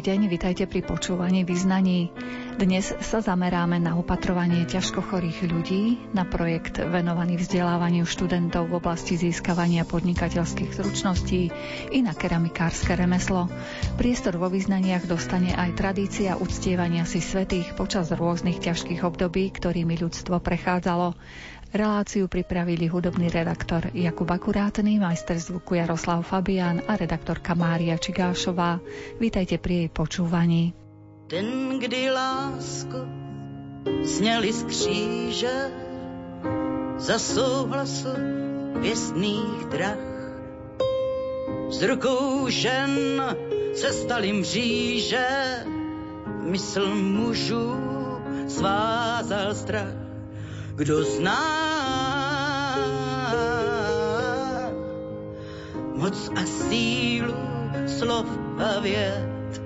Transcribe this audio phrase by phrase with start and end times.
[0.00, 2.08] Deň, vitajte pri počúvaní vyznaní.
[2.56, 9.20] Dnes sa zameráme na opatrovanie ťažko chorých ľudí, na projekt venovaný vzdelávaniu študentov v oblasti
[9.20, 11.52] získavania podnikateľských zručností
[11.92, 13.52] i na keramikárske remeslo.
[14.00, 20.40] Priestor vo vyznaniach dostane aj tradícia uctievania si svetých počas rôznych ťažkých období, ktorými ľudstvo
[20.40, 21.12] prechádzalo.
[21.70, 28.82] Reláciu pripravili hudobný redaktor Jakub Akurátny, majster zvuku Jaroslav Fabian a redaktorka Mária Čigášová.
[29.22, 30.74] Vítajte pri jej počúvaní.
[31.30, 33.06] Den, kdy lásko
[34.02, 35.56] sněli z kříže
[36.98, 38.18] za souhlasu
[38.82, 40.02] věstných drah.
[41.70, 43.22] Z rukou žen
[43.78, 45.26] se stali mříže,
[46.50, 47.78] mysl mužů
[48.50, 49.99] svázal strach
[50.80, 51.44] kdo zná
[55.92, 57.36] moc a sílu
[57.84, 58.24] slov
[58.56, 59.60] a věd,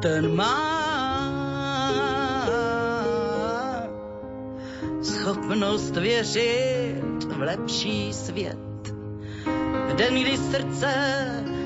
[0.00, 0.60] ten má
[5.02, 8.92] schopnost věřit v lepší svět.
[9.88, 10.92] V den, kdy srdce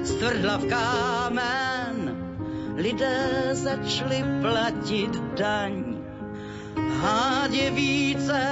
[0.05, 1.95] stvrdla v kámen,
[2.77, 5.92] lidé začali platit daň
[7.03, 8.43] hád je více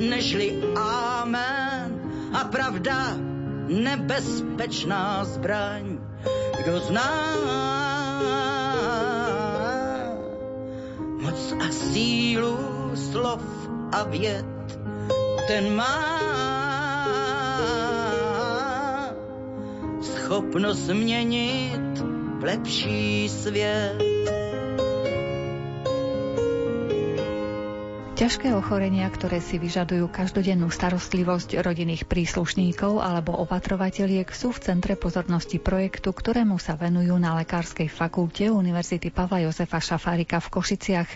[0.00, 1.88] nežli amen
[2.36, 3.16] a pravda
[3.68, 5.98] nebezpečná zbraň.
[6.60, 7.12] Kdo zná
[11.24, 12.56] moc a sílu
[12.94, 13.44] slov
[13.92, 14.78] a věd,
[15.48, 15.98] ten má
[20.00, 22.04] schopnost změnit
[22.42, 24.17] lepší svět.
[28.18, 35.62] Ťažké ochorenia, ktoré si vyžadujú každodennú starostlivosť rodinných príslušníkov alebo opatrovateľiek sú v centre pozornosti
[35.62, 41.10] projektu, ktorému sa venujú na Lekárskej fakulte Univerzity Pavla Jozefa Šafárika v Košiciach.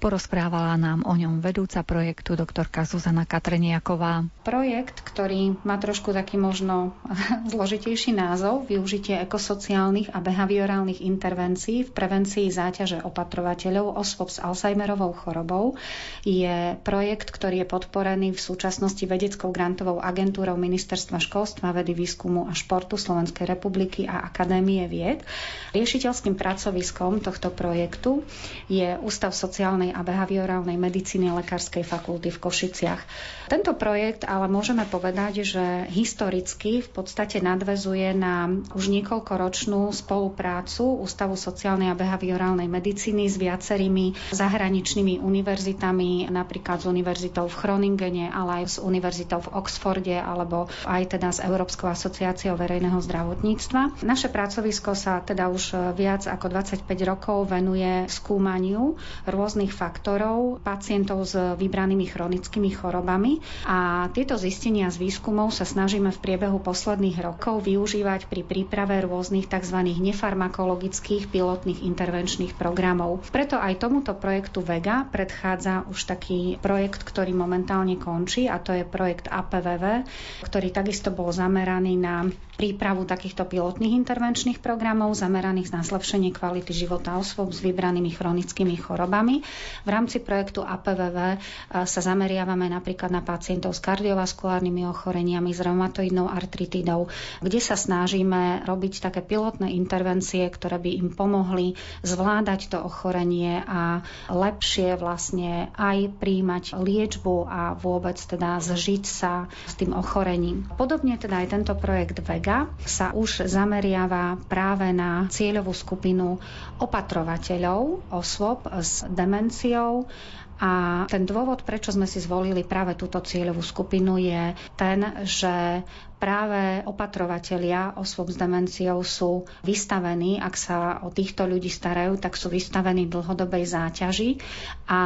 [0.00, 4.24] Porozprávala nám o ňom vedúca projektu doktorka Zuzana Katreniaková.
[4.40, 6.96] Projekt, ktorý má trošku taký možno
[7.52, 15.76] zložitejší názov, využitie ekosociálnych a behaviorálnych intervencií v prevencii záťaže opatrovateľov osôb s Alzheimerovou chorobou,
[16.24, 22.46] je je projekt, ktorý je podporený v súčasnosti vedeckou grantovou agentúrou Ministerstva školstva, vedy, výskumu
[22.46, 25.26] a športu Slovenskej republiky a Akadémie vied.
[25.74, 28.22] Riešiteľským pracoviskom tohto projektu
[28.70, 33.02] je Ústav sociálnej a behaviorálnej medicíny Lekárskej fakulty v Košiciach.
[33.46, 41.34] Tento projekt ale môžeme povedať, že historicky v podstate nadvezuje na už niekoľkoročnú spoluprácu Ústavu
[41.34, 48.64] sociálnej a behaviorálnej medicíny s viacerými zahraničnými univerzitami napríklad s univerzitou v Chroningene, ale aj
[48.66, 54.04] s univerzitou v Oxforde alebo aj teda s Európskou asociáciou verejného zdravotníctva.
[54.04, 61.38] Naše pracovisko sa teda už viac ako 25 rokov venuje skúmaniu rôznych faktorov pacientov s
[61.38, 68.26] vybranými chronickými chorobami a tieto zistenia z výskumov sa snažíme v priebehu posledných rokov využívať
[68.26, 69.78] pri príprave rôznych tzv.
[70.02, 73.22] nefarmakologických pilotných intervenčných programov.
[73.30, 78.74] Preto aj tomuto projektu VEGA predchádza už taký taký projekt, ktorý momentálne končí a to
[78.74, 80.02] je projekt APVV,
[80.42, 82.26] ktorý takisto bol zameraný na
[82.58, 89.44] prípravu takýchto pilotných intervenčných programov zameraných na zlepšenie kvality života osôb s vybranými chronickými chorobami.
[89.84, 91.36] V rámci projektu APVV e,
[91.84, 97.06] sa zameriavame napríklad na pacientov s kardiovaskulárnymi ochoreniami, s reumatoidnou artritidou,
[97.44, 104.00] kde sa snažíme robiť také pilotné intervencie, ktoré by im pomohli zvládať to ochorenie a
[104.32, 110.66] lepšie vlastne aj príjmať liečbu a vôbec teda zžiť sa s tým ochorením.
[110.74, 116.40] Podobne teda aj tento projekt VEGA sa už zameriava práve na cieľovú skupinu
[116.80, 120.08] opatrovateľov osôb s demenciou
[120.56, 125.84] a ten dôvod, prečo sme si zvolili práve túto cieľovú skupinu, je ten, že
[126.16, 132.48] práve opatrovatelia osôb s demenciou sú vystavení, ak sa o týchto ľudí starajú, tak sú
[132.48, 134.40] vystavení dlhodobej záťaži
[134.88, 135.00] a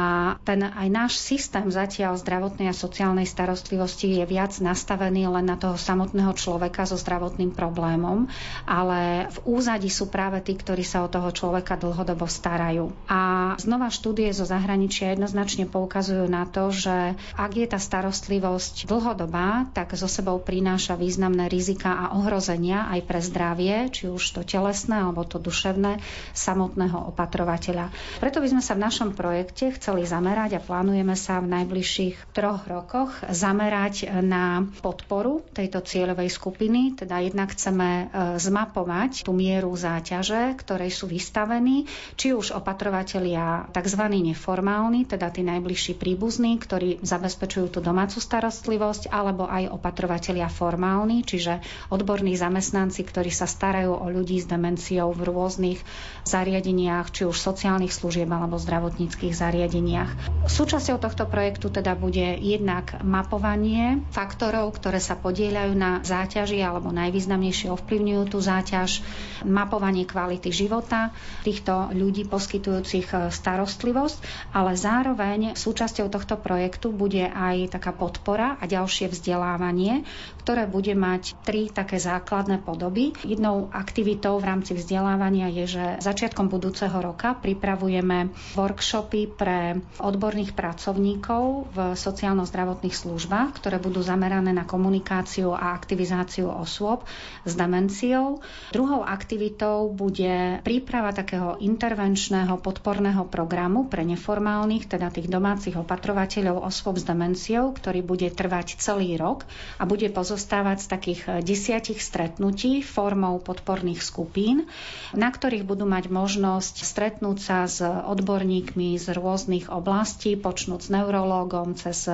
[0.47, 5.75] ten aj náš systém zatiaľ zdravotnej a sociálnej starostlivosti je viac nastavený len na toho
[5.75, 8.31] samotného človeka so zdravotným problémom,
[8.63, 12.93] ale v úzadi sú práve tí, ktorí sa o toho človeka dlhodobo starajú.
[13.09, 19.67] A znova štúdie zo zahraničia jednoznačne poukazujú na to, že ak je tá starostlivosť dlhodobá,
[19.73, 25.01] tak so sebou prináša významné rizika a ohrozenia aj pre zdravie, či už to telesné
[25.01, 25.97] alebo to duševné
[26.37, 27.89] samotného opatrovateľa.
[28.21, 32.69] Preto by sme sa v našom projekte chceli zamerať a plánujeme sa v najbližších troch
[32.69, 38.05] rokoch zamerať na podporu tejto cieľovej skupiny, teda jednak chceme e,
[38.37, 44.03] zmapovať tú mieru záťaže, ktorej sú vystavení, či už opatrovatelia tzv.
[44.11, 50.90] neformálni, teda tí najbližší príbuzní, ktorí zabezpečujú tú domácu starostlivosť, alebo aj opatrovatelia formálni,
[51.23, 55.79] čiže odborní zamestnanci, ktorí sa starajú o ľudí s demenciou v rôznych
[56.27, 60.11] zariadeniach, či už sociálnych služieb alebo zdravotníckých zariadeniach.
[60.49, 67.69] Súčasťou tohto projektu teda bude jednak mapovanie faktorov, ktoré sa podieľajú na záťaži alebo najvýznamnejšie
[67.69, 69.05] ovplyvňujú tú záťaž,
[69.45, 71.13] mapovanie kvality života
[71.45, 74.17] týchto ľudí poskytujúcich e, starostlivosť,
[74.57, 80.01] ale zároveň súčasťou tohto projektu bude aj taká podpora a ďalšie vzdelávanie,
[80.41, 83.13] ktoré bude mať tri také základné podoby.
[83.21, 91.69] Jednou aktivitou v rámci vzdelávania je, že začiatkom budúceho roka pripravujeme workshopy pre odborných pracovníkov
[91.69, 97.05] v sociálno-zdravotných službách, ktoré budú zamerané na komunikáciu a aktivizáciu osôb
[97.45, 98.39] s demenciou.
[98.71, 106.95] Druhou aktivitou bude príprava takého intervenčného podporného programu pre neformálnych, teda tých domácich opatrovateľov osôb
[106.95, 109.43] s demenciou, ktorý bude trvať celý rok
[109.75, 114.69] a bude pozostávať z takých desiatich stretnutí formou podporných skupín,
[115.11, 121.75] na ktorých budú mať možnosť stretnúť sa s odborníkmi z rôznych oblastí, počnúť s neurológom,
[121.75, 122.07] cez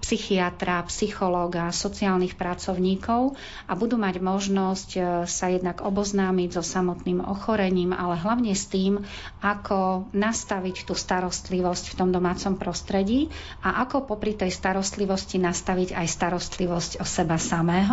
[0.00, 3.34] psychiatra, psychológa, sociálnych pracovníkov
[3.66, 9.02] a budú mať možnosť e, sa jednak oboznámiť so samotným ochorením, ale hlavne s tým,
[9.42, 13.32] ako nastaviť tú starostlivosť v tom domácom prostredí
[13.64, 17.89] a ako popri tej starostlivosti nastaviť aj starostlivosť o seba samého.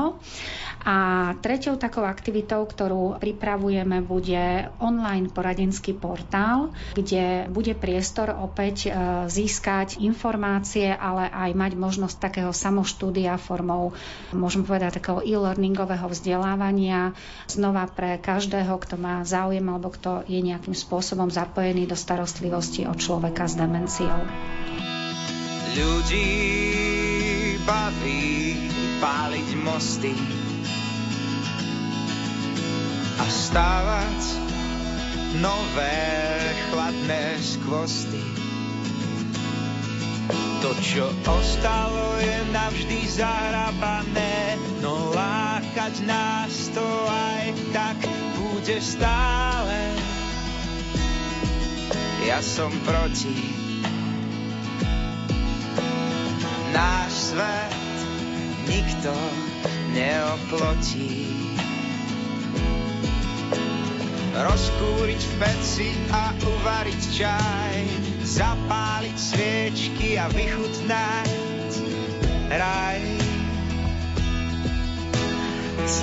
[0.88, 0.96] A
[1.44, 8.90] treťou takou aktivitou, ktorú pripravujeme, bude online poradenský portál, kde bude priestor opäť e,
[9.28, 13.92] získať informácie, ale aj mať možnosť takého samoštúdia formou,
[14.32, 17.12] môžem povedať, takého e-learningového vzdelávania
[17.52, 22.96] znova pre každého, kto má záujem alebo kto je nejakým spôsobom zapojený do starostlivosti o
[22.96, 24.24] človeka s demenciou.
[25.76, 26.32] Ľudí
[27.68, 30.14] baví páliť mosty
[33.18, 34.22] a stávať
[35.38, 36.02] nové
[36.70, 38.24] chladné skvosty.
[40.66, 47.98] To, čo ostalo, je navždy zahrabané, no lákať nás to aj tak
[48.34, 49.78] bude stále.
[52.26, 53.54] Ja som proti.
[56.74, 57.76] Náš svet
[58.68, 59.16] nikto
[59.96, 61.28] neoplotí
[64.38, 67.75] rozkúriť v peci a uvariť čaj,
[68.22, 71.72] zapáliť sviečky a vychutnať
[72.53, 73.01] raj.
[75.88, 75.98] S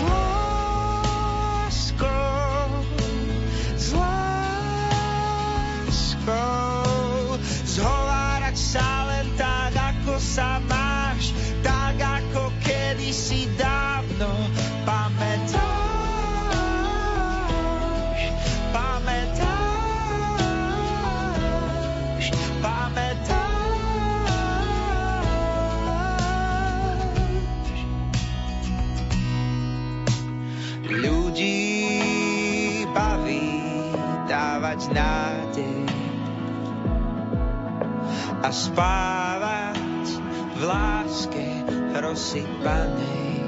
[38.45, 40.21] a spávať
[40.53, 41.65] v láske
[41.97, 43.41] rozsypanej.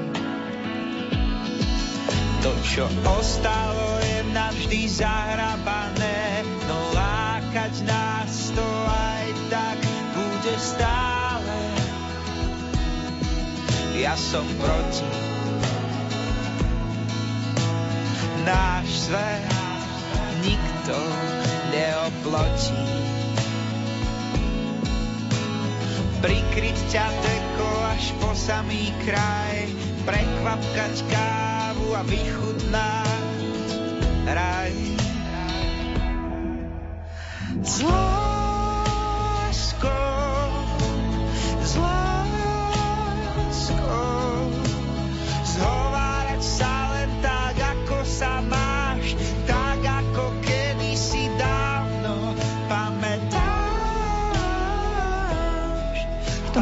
[2.41, 9.77] To, čo ostalo, je navždy zahrabané, no lákať nás to aj tak
[10.17, 11.57] bude stále.
[14.01, 15.09] Ja som proti.
[18.49, 19.45] Náš svet
[20.41, 20.97] nikto
[21.69, 23.16] neoplotí.
[26.17, 29.69] Prikryť ťa teko až po samý kraj,
[30.03, 33.37] prekvapkať kávu a vychutnať
[34.25, 34.73] raj.
[37.61, 38.26] Zlo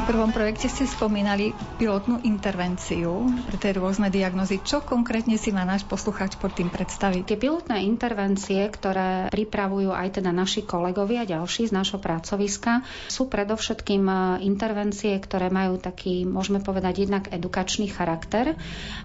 [0.05, 1.49] prvom projekte ste spomínali
[1.81, 4.61] pilotnú intervenciu pre tie rôzne diagnozy.
[4.61, 7.25] Čo konkrétne si má náš poslucháč pod tým predstaviť?
[7.25, 14.05] Tie pilotné intervencie, ktoré pripravujú aj teda naši kolegovia ďalší z nášho pracoviska, sú predovšetkým
[14.05, 14.13] e,
[14.45, 18.53] intervencie, ktoré majú taký, môžeme povedať, jednak edukačný charakter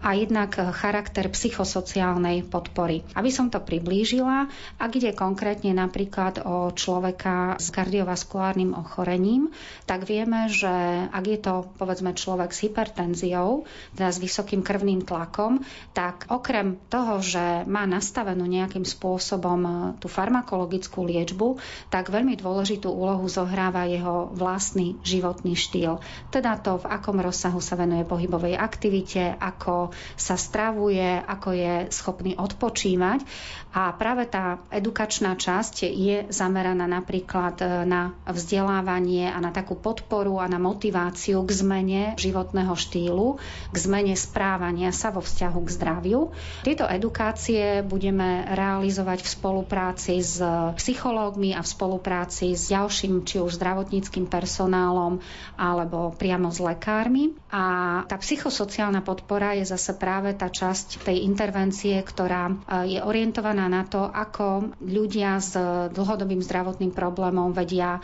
[0.04, 3.09] a jednak charakter psychosociálnej podpory.
[3.16, 9.49] Aby som to priblížila, ak ide konkrétne napríklad o človeka s kardiovaskulárnym ochorením,
[9.88, 15.63] tak vieme, že ak je to povedzme človek s hypertenziou, teda s vysokým krvným tlakom,
[15.97, 22.91] tak okrem toho, že má nastavenú nejakým spôsobom e, tú farmakologickú liečbu, tak veľmi dôležitú
[22.91, 26.03] úlohu zohráva jeho vlastný životný štýl.
[26.35, 32.35] Teda to, v akom rozsahu sa venuje pohybovej aktivite, ako sa stravuje, ako je schopný
[32.37, 33.23] odpočívať.
[33.71, 40.43] A práve tá edukačná časť je zameraná napríklad e, na vzdelávanie a na takú podporu
[40.43, 43.37] a na motiváciu k zmene životného štýlu,
[43.69, 46.21] k zmene správania sa vo vzťahu k zdraviu.
[46.65, 50.41] Tieto edukácie budeme realizovať v spolupráci s
[50.81, 55.21] psychológmi a v spolupráci s ďalším či už zdravotníckým personálom
[55.61, 57.37] alebo priamo s lekármi.
[57.51, 62.55] A tá psychosociálna podpora je zase práve tá časť tej intervencie, ktorá e,
[62.97, 65.59] je orientovaná na to, ako ľudia s
[65.91, 68.01] dlhodobým zdravotným problémom vedia e,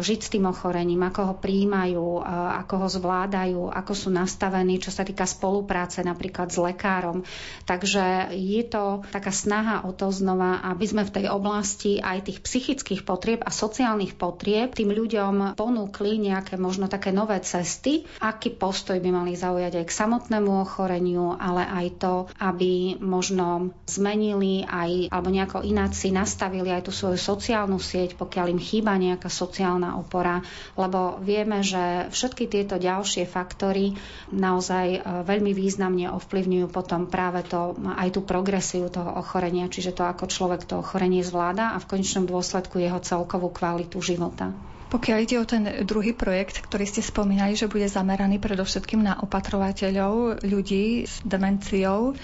[0.00, 5.02] žiť s tým ochorením, ako ho príjmajú, ako ho zvládajú, ako sú nastavení, čo sa
[5.02, 7.26] týka spolupráce napríklad s lekárom.
[7.64, 12.38] Takže je to taká snaha o to znova, aby sme v tej oblasti aj tých
[12.42, 18.98] psychických potrieb a sociálnych potrieb tým ľuďom ponúkli nejaké možno také nové cesty, aký postoj
[19.00, 25.28] by mali zaujať aj k samotnému ochoreniu, ale aj to, aby možno zmenili aj alebo
[25.32, 30.42] nejako ináč si nastavili aj tú svoju sociálnu sieť, pokiaľ im chýba nejaká sociálna opora,
[30.74, 33.96] lebo vieme, že všetky tieto ďalšie faktory
[34.28, 40.04] naozaj e, veľmi významne ovplyvňujú potom práve to, aj tú progresiu toho ochorenia, čiže to,
[40.04, 44.52] ako človek to ochorenie zvláda a v konečnom dôsledku jeho celkovú kvalitu života.
[44.86, 50.46] Pokiaľ ide o ten druhý projekt, ktorý ste spomínali, že bude zameraný predovšetkým na opatrovateľov,
[50.46, 52.14] ľudí s demenciou,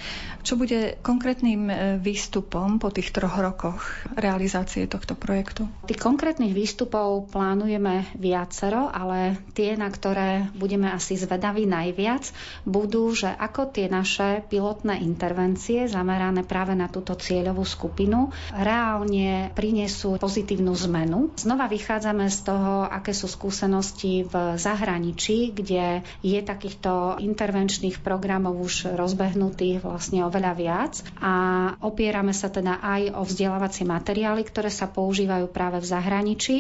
[0.42, 3.82] čo bude konkrétnym e, výstupom po tých troch rokoch
[4.14, 5.70] realizácie tohto projektu?
[5.86, 12.30] Tých konkrétnych výstupov plánujeme viacero, ale tie, na ktoré budeme asi zvedaví najviac,
[12.62, 20.18] budú, že ako tie naše pilotné intervencie zamerané práve na túto cieľovú skupinu reálne prinesú
[20.18, 21.30] pozitívnu zmenu.
[21.38, 28.60] Znova vychádzame z toho, toho, aké sú skúsenosti v zahraničí, kde je takýchto intervenčných programov
[28.60, 30.92] už rozbehnutých vlastne oveľa viac.
[31.24, 31.32] A
[31.80, 36.56] opierame sa teda aj o vzdelávacie materiály, ktoré sa používajú práve v zahraničí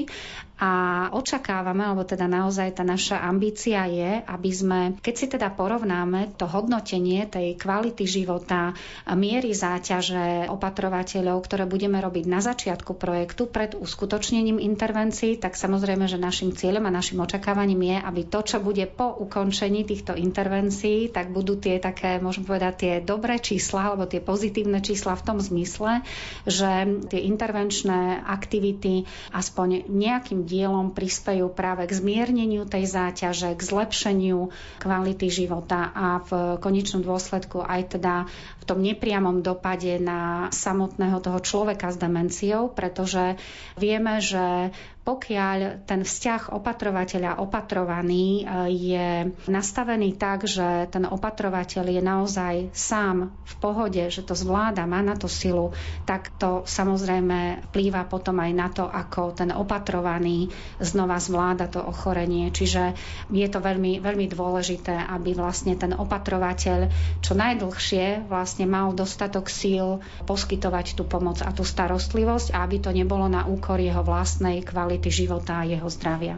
[0.62, 0.70] a
[1.10, 6.46] očakávame, alebo teda naozaj tá naša ambícia je, aby sme, keď si teda porovnáme to
[6.46, 8.70] hodnotenie tej kvality života,
[9.10, 16.22] miery záťaže opatrovateľov, ktoré budeme robiť na začiatku projektu pred uskutočnením intervencií, tak samozrejme, že
[16.22, 21.34] našim cieľom a našim očakávaním je, aby to, čo bude po ukončení týchto intervencií, tak
[21.34, 26.06] budú tie také, môžem povedať, tie dobré čísla alebo tie pozitívne čísla v tom zmysle,
[26.46, 34.52] že tie intervenčné aktivity aspoň nejakým dielom prispejú práve k zmierneniu tej záťaže, k zlepšeniu
[34.76, 38.28] kvality života a v konečnom dôsledku aj teda
[38.60, 43.40] v tom nepriamom dopade na samotného toho človeka s demenciou, pretože
[43.80, 44.70] vieme, že
[45.02, 49.08] pokiaľ ten vzťah opatrovateľa opatrovaný e, je
[49.50, 55.18] nastavený tak, že ten opatrovateľ je naozaj sám v pohode, že to zvláda, má na
[55.18, 55.74] to silu,
[56.06, 62.54] tak to samozrejme vplýva potom aj na to, ako ten opatrovaný znova zvláda to ochorenie.
[62.54, 62.94] Čiže
[63.34, 69.98] je to veľmi, veľmi dôležité, aby vlastne ten opatrovateľ čo najdlhšie vlastne mal dostatok síl
[70.30, 75.24] poskytovať tú pomoc a tú starostlivosť aby to nebolo na úkor jeho vlastnej kvality kvality
[75.24, 76.36] života a jeho zdravia.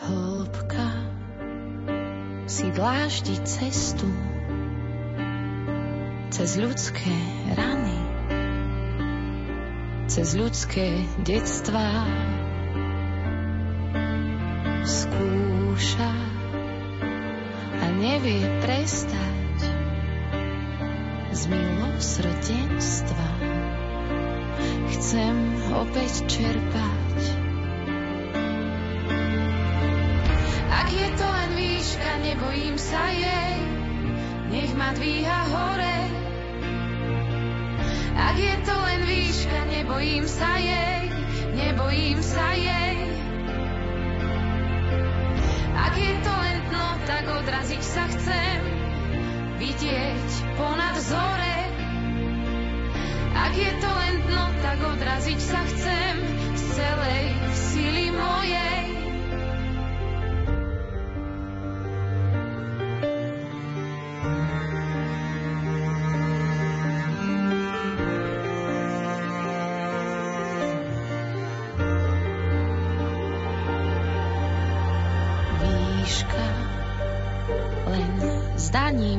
[0.00, 0.88] Hĺbka
[2.48, 4.08] si dláždi cestu
[6.32, 7.12] cez ľudské
[7.52, 8.00] rany,
[10.08, 12.08] cez ľudské detstvá.
[14.80, 16.12] Skúša
[17.76, 19.68] a nevie prestať
[21.36, 23.28] z milosrdenstva.
[24.96, 25.36] Chcem
[25.76, 27.49] opäť čerpať
[30.90, 33.58] je to len výška, nebojím sa jej,
[34.54, 35.98] nech ma dvíha hore.
[38.14, 41.10] Ak je to len výška, nebojím sa jej,
[41.58, 42.96] nebojím sa jej.
[45.74, 46.30] Ak je
[47.90, 48.60] sa chcem
[49.58, 51.58] vidieť ponad zore.
[53.34, 56.14] Ak je to len dno, tak odraziť sa chcem
[56.54, 58.79] z celej sily mojej.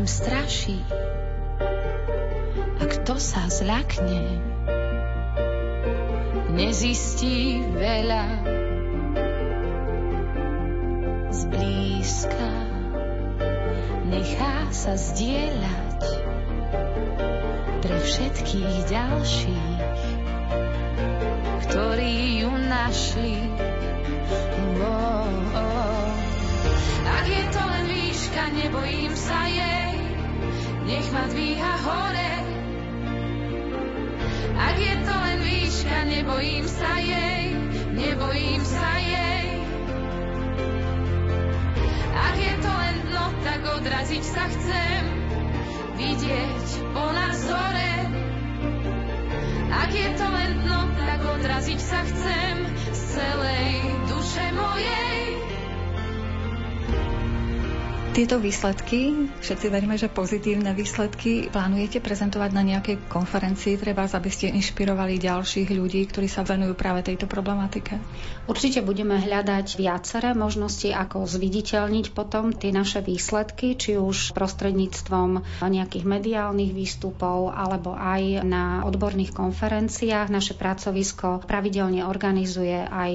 [0.02, 0.80] Zdaním straší.
[2.82, 4.42] A kto sa zľakne,
[6.58, 8.26] nezistí veľa.
[11.32, 12.54] Zblízka
[14.10, 16.02] nechá sa zdieľať
[17.82, 19.80] pre všetkých ďalších,
[21.70, 23.38] ktorí ju našli.
[24.82, 26.22] Oh, oh.
[27.06, 29.91] Ak je to len výška, nebojím sa jej,
[30.86, 32.34] nech ma dvíha hore.
[34.58, 37.46] Ak je to len výška, nebojím sa jej,
[37.98, 39.48] nebojím sa jej.
[42.12, 45.02] Ak je to len dno, tak odraziť sa chcem,
[45.98, 47.42] vidieť po nás.
[49.92, 52.56] Ak je to len dno, tak odraziť sa chcem
[52.96, 53.76] z celej
[54.08, 55.21] duše mojej.
[58.12, 64.52] Tieto výsledky, všetci veríme, že pozitívne výsledky, plánujete prezentovať na nejakej konferencii, treba, aby ste
[64.52, 67.96] inšpirovali ďalších ľudí, ktorí sa venujú práve tejto problematike?
[68.52, 76.04] Určite budeme hľadať viaceré možnosti, ako zviditeľniť potom tie naše výsledky, či už prostredníctvom nejakých
[76.04, 80.28] mediálnych výstupov, alebo aj na odborných konferenciách.
[80.28, 83.14] Naše pracovisko pravidelne organizuje aj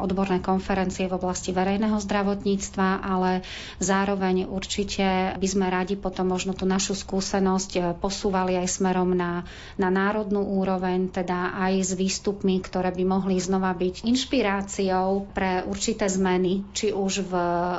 [0.00, 3.44] odborné konferencie v oblasti verejného zdravotníctva, ale
[3.76, 9.10] zároveň zároveň určite by sme radi potom možno tú našu skúsenosť eh, posúvali aj smerom
[9.16, 9.42] na,
[9.74, 16.06] na národnú úroveň, teda aj s výstupmi, ktoré by mohli znova byť inšpiráciou pre určité
[16.06, 17.32] zmeny, či už v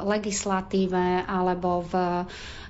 [0.04, 1.94] legislatíve alebo v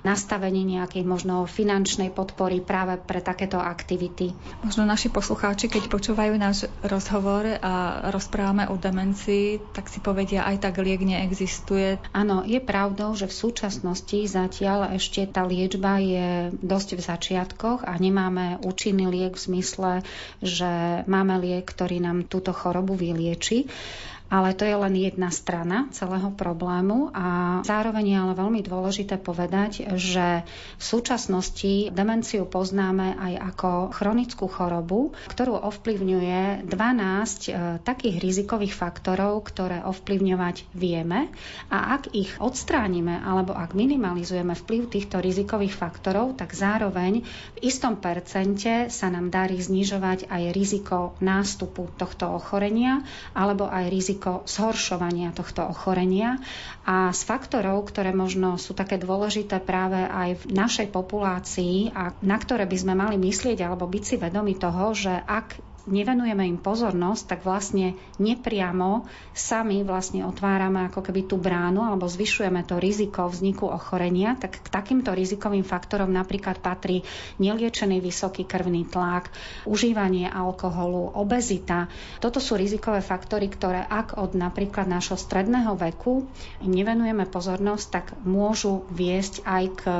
[0.00, 4.32] nastavení nejakej možno finančnej podpory práve pre takéto aktivity.
[4.64, 10.64] Možno naši poslucháči, keď počúvajú náš rozhovor a rozprávame o demencii, tak si povedia, aj
[10.64, 12.00] tak liek neexistuje.
[12.16, 17.92] Áno, je pravdou, že v súčasnosti zatiaľ ešte tá liečba je dosť v začiatkoch a
[18.00, 19.92] nemáme účinný liek v zmysle,
[20.40, 23.68] že máme liek, ktorý nám túto chorobu vylieči.
[24.30, 29.90] Ale to je len jedna strana celého problému a zároveň je ale veľmi dôležité povedať,
[29.98, 30.46] že
[30.78, 37.50] v súčasnosti demenciu poznáme aj ako chronickú chorobu, ktorú ovplyvňuje 12 e,
[37.82, 41.34] takých rizikových faktorov, ktoré ovplyvňovať vieme.
[41.66, 47.98] A ak ich odstránime alebo ak minimalizujeme vplyv týchto rizikových faktorov, tak zároveň v istom
[47.98, 53.02] percente sa nám darí znižovať aj riziko nástupu tohto ochorenia
[53.34, 56.36] alebo aj riziko riziko zhoršovania tohto ochorenia.
[56.84, 62.36] A z faktorov, ktoré možno sú také dôležité práve aj v našej populácii a na
[62.36, 67.22] ktoré by sme mali myslieť alebo byť si vedomi toho, že ak nevenujeme im pozornosť,
[67.36, 73.70] tak vlastne nepriamo sami vlastne otvárame ako keby tú bránu alebo zvyšujeme to riziko vzniku
[73.70, 77.06] ochorenia, tak k takýmto rizikovým faktorom napríklad patrí
[77.38, 79.32] neliečený vysoký krvný tlak,
[79.64, 81.88] užívanie alkoholu, obezita.
[82.18, 86.26] Toto sú rizikové faktory, ktoré ak od napríklad nášho stredného veku
[86.60, 89.94] im nevenujeme pozornosť, tak môžu viesť aj k e,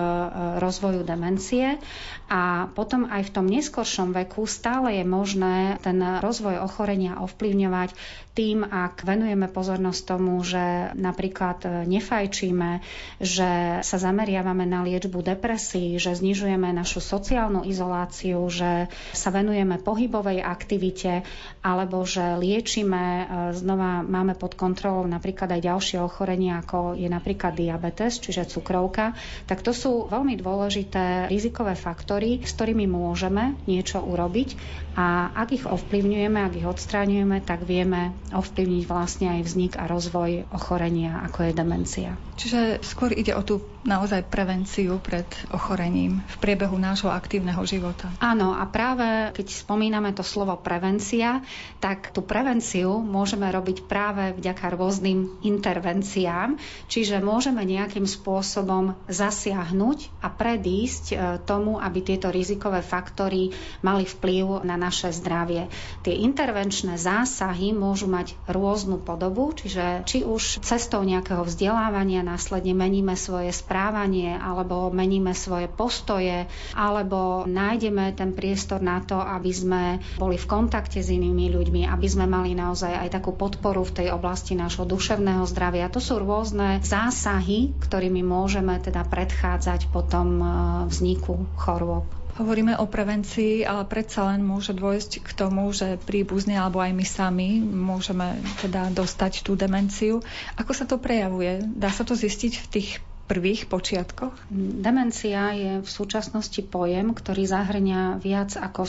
[0.59, 1.79] rozvoju demencie
[2.27, 7.95] a potom aj v tom neskoršom veku stále je možné ten rozvoj ochorenia ovplyvňovať.
[8.35, 12.81] Tým, ak venujeme pozornosť tomu, že napríklad nefajčíme,
[13.21, 20.41] že sa zameriavame na liečbu depresí, že znižujeme našu sociálnu izoláciu, že sa venujeme pohybovej
[20.41, 21.27] aktivite,
[21.61, 27.53] alebo že liečíme, e, znova máme pod kontrolou napríklad aj ďalšie ochorenia, ako je napríklad
[27.59, 29.13] diabetes, čiže cukrovka,
[29.45, 34.57] tak to sú veľmi dôležité rizikové faktory, s ktorými môžeme niečo urobiť
[34.97, 40.51] a ak ich ovplyvňujeme, ak ich odstráňujeme, tak vieme ovplyvniť vlastne aj vznik a rozvoj
[40.51, 42.11] ochorenia, ako je demencia.
[42.41, 48.09] Čiže skôr ide o tú naozaj prevenciu pred ochorením v priebehu nášho aktívneho života.
[48.17, 51.45] Áno, a práve keď spomíname to slovo prevencia,
[51.85, 56.57] tak tú prevenciu môžeme robiť práve vďaka rôznym intervenciám,
[56.89, 63.53] čiže môžeme nejakým spôsobom zasiahnuť a predísť e, tomu, aby tieto rizikové faktory
[63.85, 65.69] mali vplyv na naše zdravie.
[66.05, 73.19] Tie intervenčné zásahy môžu mať rôznu podobu, čiže či už cestou nejakého vzdelávania následne meníme
[73.19, 76.47] svoje správanie alebo meníme svoje postoje,
[76.79, 79.83] alebo nájdeme ten priestor na to, aby sme
[80.15, 84.09] boli v kontakte s inými ľuďmi, aby sme mali naozaj aj takú podporu v tej
[84.15, 85.91] oblasti nášho duševného zdravia.
[85.91, 90.45] To sú rôzne zásahy, ktorými môžeme teda predchádzať potom e,
[90.87, 92.20] vzniku chorôb.
[92.41, 97.05] Hovoríme o prevencii, ale predsa len môže dôjsť k tomu, že príbuzní alebo aj my
[97.05, 100.25] sami môžeme teda dostať tú demenciu.
[100.57, 101.61] Ako sa to prejavuje?
[101.77, 102.91] Dá sa to zistiť v tých
[103.31, 104.35] prvých počiatkoch?
[104.83, 108.83] Demencia je v súčasnosti pojem, ktorý zahrňa viac ako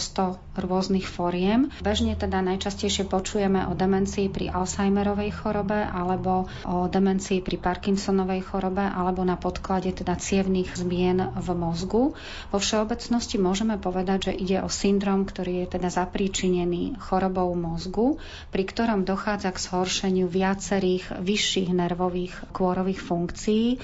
[0.58, 1.69] 100 rôznych foriem.
[1.86, 8.82] Bežne teda najčastejšie počujeme o demencii pri Alzheimerovej chorobe alebo o demencii pri Parkinsonovej chorobe
[8.82, 12.17] alebo na podklade teda cievných zmien v mozgu.
[12.49, 18.17] Vo všeobecnosti môžeme povedať, že ide o syndrom, ktorý je teda zapríčinený chorobou mozgu,
[18.49, 23.77] pri ktorom dochádza k zhoršeniu viacerých vyšších nervových kôrových funkcií,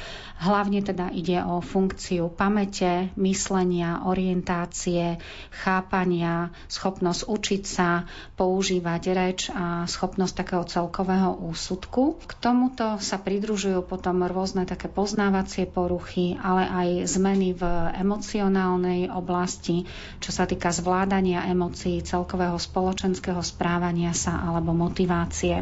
[0.47, 5.19] Hlavne teda ide o funkciu pamäte, myslenia, orientácie,
[5.51, 8.07] chápania, schopnosť učiť sa,
[8.39, 12.15] používať reč a schopnosť takého celkového úsudku.
[12.23, 17.67] K tomuto sa pridružujú potom rôzne také poznávacie poruchy, ale aj zmeny v
[17.99, 19.83] emocionálnej oblasti,
[20.23, 25.59] čo sa týka zvládania emócií, celkového spoločenského správania sa alebo motivácie.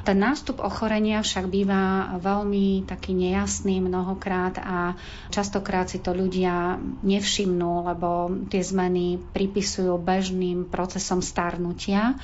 [0.00, 4.96] Ten nástup ochorenia však býva veľmi taký nejasný mnohokrát a
[5.28, 12.16] častokrát si to ľudia nevšimnú, lebo tie zmeny pripisujú bežným procesom starnutia.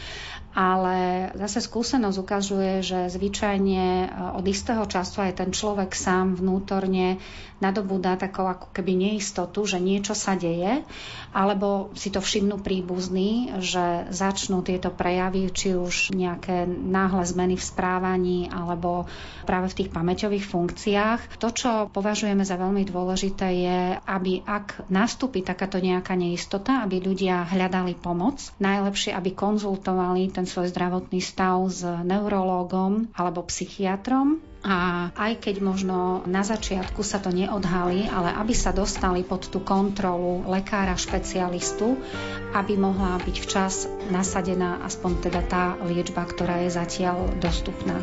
[0.57, 4.07] Ale zase skúsenosť ukazuje, že zvyčajne e,
[4.41, 7.21] od istého času aj ten človek sám vnútorne
[7.59, 10.85] nadobúda takou ako keby neistotu, že niečo sa deje,
[11.33, 17.65] alebo si to všimnú príbuzní, že začnú tieto prejavy, či už nejaké náhle zmeny v
[17.65, 19.09] správaní, alebo
[19.49, 21.21] práve v tých pamäťových funkciách.
[21.41, 27.49] To, čo považujeme za veľmi dôležité, je, aby ak nastúpi takáto nejaká neistota, aby ľudia
[27.49, 35.39] hľadali pomoc, najlepšie, aby konzultovali ten svoj zdravotný stav s neurológom alebo psychiatrom a aj
[35.39, 40.99] keď možno na začiatku sa to neodhalí, ale aby sa dostali pod tú kontrolu lekára
[40.99, 41.95] špecialistu,
[42.51, 47.95] aby mohla byť včas nasadená aspoň teda tá liečba, ktorá je zatiaľ dostupná.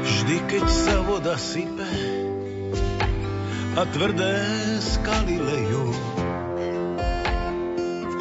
[0.00, 1.84] Vždy, keď sa voda sype
[3.76, 4.32] a tvrdé
[4.80, 5.84] skaly lejú,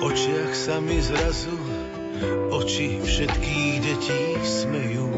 [0.04, 1.56] očiach sa mi zrazu
[2.52, 5.13] oči všetkých detí smejú.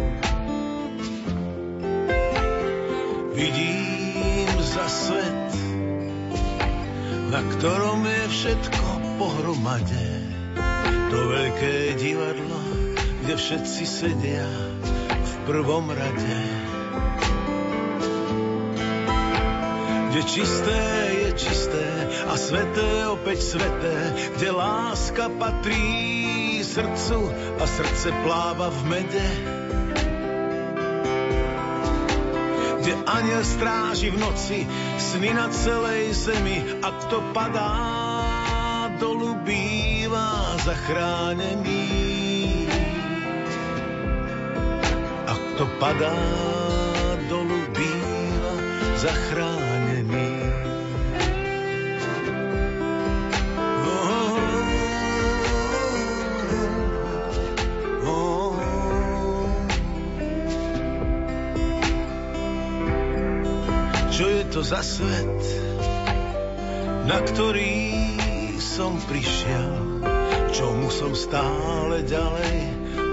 [3.45, 5.53] Vidím za svet,
[7.29, 8.85] na ktorom je všetko
[9.21, 10.09] pohromade.
[11.13, 12.61] To veľké divadlo,
[13.21, 14.49] kde všetci sedia
[15.05, 16.41] v prvom rade.
[20.09, 20.81] Kde čisté
[21.13, 21.85] je čisté
[22.25, 23.97] a sveté opäť sveté,
[24.41, 27.29] kde láska patrí srdcu
[27.61, 29.64] a srdce pláva v mede.
[33.05, 34.59] Aniel stráži v noci
[34.97, 37.71] sny na celej zemi a kto padá
[38.97, 41.85] dolu býva zachránený.
[45.25, 46.17] A kto padá
[47.29, 48.53] dolu býva
[48.97, 49.74] zachránený.
[64.55, 65.43] To za svet,
[67.11, 67.75] na ktorý
[68.55, 69.99] som prišiel,
[70.55, 72.57] čomu som stále ďalej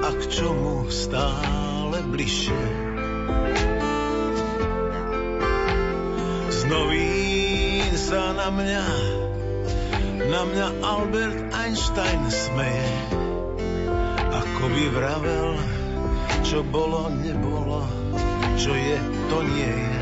[0.06, 2.62] a k čomu stále bližšie.
[6.46, 8.86] Z novín sa na mňa,
[10.30, 12.94] na mňa Albert Einstein smeje,
[14.30, 15.58] ako by vravel,
[16.46, 17.82] čo bolo, nebolo,
[18.54, 20.01] čo je, to nie je.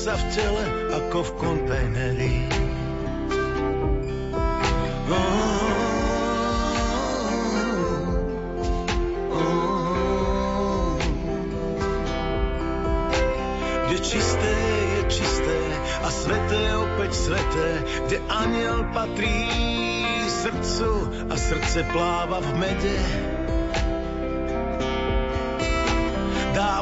[0.00, 0.64] sa v tele
[0.96, 2.36] ako v kontajneri.
[13.84, 15.58] Kde čisté je čisté
[16.00, 17.68] a sveté opäť sveté,
[18.08, 19.52] kde aniel patrí
[20.32, 20.92] srdcu
[21.28, 23.29] a srdce pláva v mede.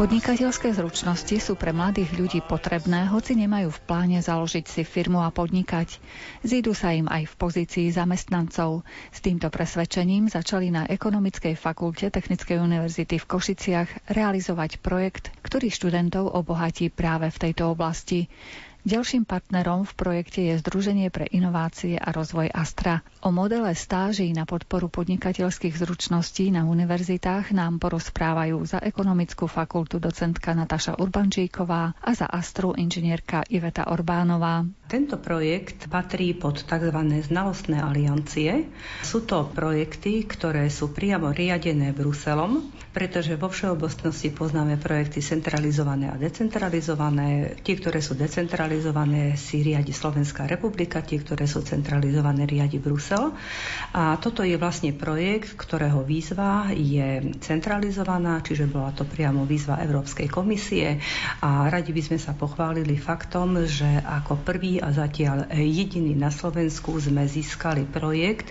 [0.00, 5.28] Podnikateľské zručnosti sú pre mladých ľudí potrebné, hoci nemajú v pláne založiť si firmu a
[5.28, 6.00] podnikať.
[6.40, 8.80] Zídu sa im aj v pozícii zamestnancov.
[9.12, 16.32] S týmto presvedčením začali na Ekonomickej fakulte Technickej univerzity v Košiciach realizovať projekt, ktorý študentov
[16.32, 18.32] obohatí práve v tejto oblasti.
[18.80, 23.04] Ďalším partnerom v projekte je Združenie pre inovácie a rozvoj Astra.
[23.20, 30.56] O modele stáží na podporu podnikateľských zručností na univerzitách nám porozprávajú za ekonomickú fakultu docentka
[30.56, 34.64] Nataša Urbančíková a za Astru inžinierka Iveta Orbánová.
[34.90, 36.98] Tento projekt patrí pod tzv.
[37.30, 38.66] znalostné aliancie.
[39.06, 46.18] Sú to projekty, ktoré sú priamo riadené Bruselom, pretože vo všeobecnosti poznáme projekty centralizované a
[46.18, 47.54] decentralizované.
[47.62, 53.30] Tie, ktoré sú decentralizované, si riadi Slovenská republika, tie, ktoré sú centralizované, riadi Brusel.
[53.94, 60.26] A toto je vlastne projekt, ktorého výzva je centralizovaná, čiže bola to priamo výzva Európskej
[60.26, 60.98] komisie
[61.46, 66.96] a radi by sme sa pochválili faktom, že ako prvý a zatiaľ jediný na Slovensku
[66.96, 68.50] sme získali projekt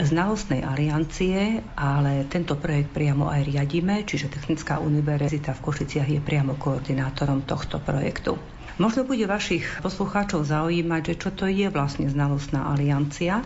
[0.00, 6.56] znalostnej aliancie, ale tento projekt priamo aj riadíme, čiže Technická univerzita v Košiciach je priamo
[6.56, 8.55] koordinátorom tohto projektu.
[8.76, 13.40] Možno bude vašich poslucháčov zaujímať, že čo to je vlastne znalostná aliancia.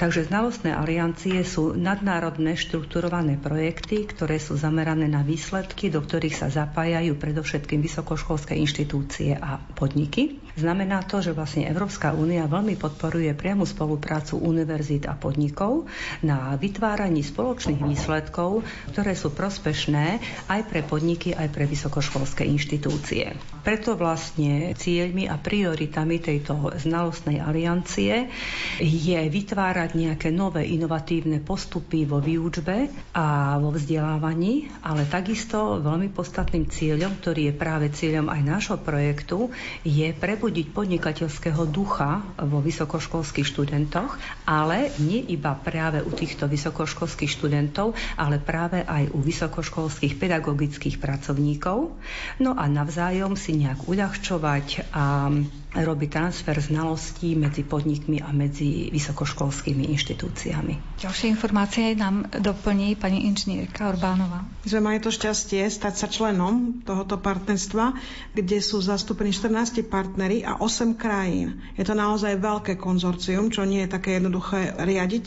[0.00, 6.48] Takže znalostné aliancie sú nadnárodné štrukturované projekty, ktoré sú zamerané na výsledky, do ktorých sa
[6.48, 10.40] zapájajú predovšetkým vysokoškolské inštitúcie a podniky.
[10.56, 15.86] Znamená to, že vlastne Európska únia veľmi podporuje priamu spoluprácu univerzít a podnikov
[16.24, 18.64] na vytváraní spoločných výsledkov,
[18.96, 23.36] ktoré sú prospešné aj pre podniky, aj pre vysokoškolské inštitúcie.
[23.60, 28.32] Preto vlastne cieľmi a prioritami tejto znalostnej aliancie
[28.80, 36.72] je vytvárať nejaké nové inovatívne postupy vo výučbe a vo vzdelávaní, ale takisto veľmi podstatným
[36.72, 39.52] cieľom, ktorý je práve cieľom aj nášho projektu,
[39.84, 44.16] je prebudiť podnikateľského ducha vo vysokoškolských študentoch,
[44.48, 51.92] ale nie iba práve u týchto vysokoškolských študentov, ale práve aj u vysokoškolských pedagogických pracovníkov.
[52.40, 55.26] No a navzájom si si nejak uľahčovať a
[55.70, 61.02] robiť transfer znalostí medzi podnikmi a medzi vysokoškolskými inštitúciami.
[61.02, 64.46] Ďalšie informácie nám doplní pani inžinierka Orbánova.
[64.62, 67.94] Sme mali to šťastie stať sa členom tohoto partnerstva,
[68.34, 71.58] kde sú zastúpení 14 partnery a 8 krajín.
[71.74, 75.26] Je to naozaj veľké konzorcium, čo nie je také jednoduché riadiť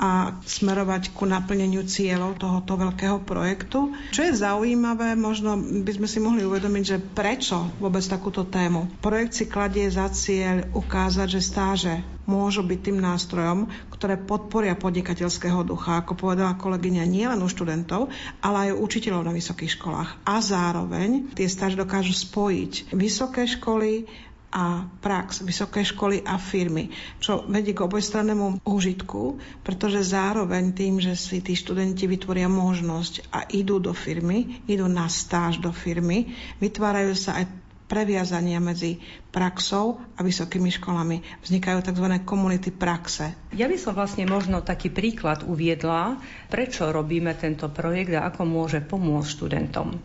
[0.00, 3.92] a smerovať ku naplneniu cieľov tohoto veľkého projektu.
[4.16, 8.88] Čo je zaujímavé, možno by sme si mohli uvedomiť, že prečo vôbec takúto tému.
[9.04, 15.66] Projekt si kladie za cieľ ukázať, že stáže môžu byť tým nástrojom, ktoré podporia podnikateľského
[15.66, 18.08] ducha, ako povedala kolegyňa, nielen u študentov,
[18.40, 20.10] ale aj u učiteľov na vysokých školách.
[20.24, 24.06] A zároveň tie stáže dokážu spojiť vysoké školy,
[24.50, 26.90] a prax, vysoké školy a firmy,
[27.22, 33.46] čo vedie k obojstrannému užitku, pretože zároveň tým, že si tí študenti vytvoria možnosť a
[33.54, 37.46] idú do firmy, idú na stáž do firmy, vytvárajú sa aj
[37.90, 41.22] previazania medzi praxou a vysokými školami.
[41.40, 42.06] Vznikajú tzv.
[42.22, 43.32] komunity praxe.
[43.56, 46.20] Ja by som vlastne možno taký príklad uviedla,
[46.52, 49.98] prečo robíme tento projekt a ako môže pomôcť študentom.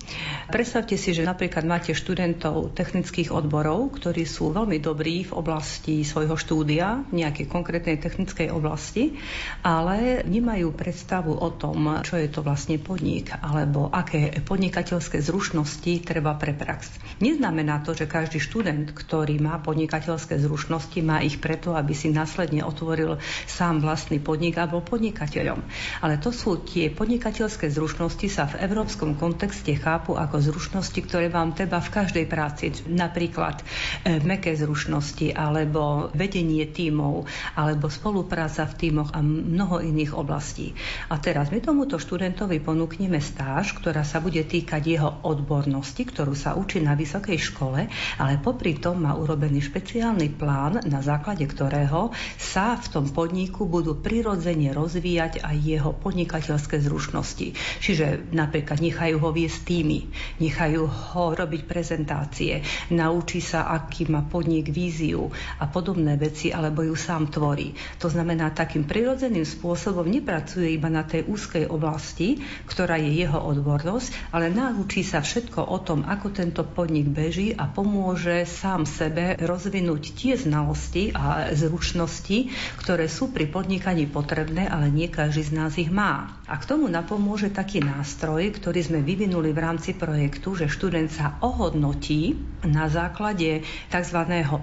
[0.50, 6.40] Predstavte si, že napríklad máte študentov technických odborov, ktorí sú veľmi dobrí v oblasti svojho
[6.40, 9.18] štúdia, nejakej konkrétnej technickej oblasti,
[9.62, 16.34] ale nemajú predstavu o tom, čo je to vlastne podnik, alebo aké podnikateľské zručnosti treba
[16.38, 16.94] pre prax.
[17.22, 22.12] Neznamená znamená to, že každý študent, ktorý má podnikateľské zručnosti, má ich preto, aby si
[22.12, 23.16] následne otvoril
[23.48, 25.64] sám vlastný podnik a bol podnikateľom.
[26.04, 31.56] Ale to sú tie podnikateľské zručnosti sa v európskom kontexte chápu ako zručnosti, ktoré vám
[31.56, 32.74] treba v každej práci.
[32.92, 40.74] Napríklad e, meké zručnosti, alebo vedenie tímov, alebo spolupráca v tímoch a mnoho iných oblastí.
[41.08, 46.58] A teraz my tomuto študentovi ponúkneme stáž, ktorá sa bude týkať jeho odbornosti, ktorú sa
[46.58, 47.86] učí na vysokej škole,
[48.18, 52.10] ale popri tom má urobený špeciálny plán, na základe ktorého
[52.42, 57.54] sa v tom podniku budú prirodzene rozvíjať aj jeho podnikateľské zručnosti.
[57.86, 60.10] Čiže napríklad nechajú ho viesť týmy,
[60.42, 65.30] nechajú ho robiť prezentácie, naučí sa, aký má podnik víziu
[65.62, 67.78] a podobné veci, alebo ju sám tvorí.
[68.02, 74.34] To znamená, takým prirodzeným spôsobom nepracuje iba na tej úzkej oblasti, ktorá je jeho odbornosť,
[74.34, 80.16] ale naučí sa všetko o tom, ako tento podnik beží a pomôže sám sebe rozvinúť
[80.16, 82.48] tie znalosti a zručnosti,
[82.80, 86.40] ktoré sú pri podnikaní potrebné, ale nie každý z nás ich má.
[86.46, 91.42] A k tomu napomôže taký nástroj, ktorý sme vyvinuli v rámci projektu, že študent sa
[91.42, 92.38] ohodnotí
[92.70, 94.20] na základe tzv.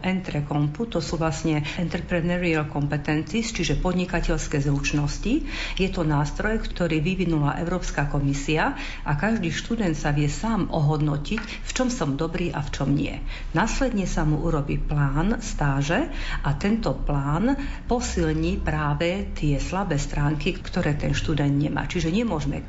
[0.06, 5.42] entrekompu, to sú vlastne entrepreneurial competencies, čiže podnikateľské zručnosti.
[5.74, 11.70] Je to nástroj, ktorý vyvinula Európska komisia a každý študent sa vie sám ohodnotiť, v
[11.74, 13.18] čom som dobrý a v čom nie.
[13.58, 16.06] Následne sa mu urobí plán stáže
[16.46, 17.58] a tento plán
[17.90, 21.71] posilní práve tie slabé stránky, ktoré ten študent nemá.
[21.88, 22.61] Čiže nemôžeme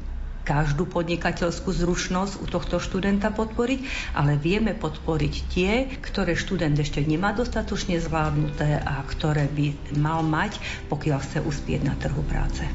[0.43, 7.31] každú podnikateľskú zručnosť u tohto študenta podporiť, ale vieme podporiť tie, ktoré študent ešte nemá
[7.31, 10.59] dostatočne zvládnuté a ktoré by mal mať,
[10.91, 12.67] pokiaľ chce uspieť na trhu práce.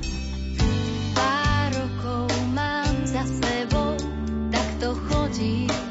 [1.13, 4.01] Pár rokov mám za sebou,
[4.49, 5.88] tak to chodí.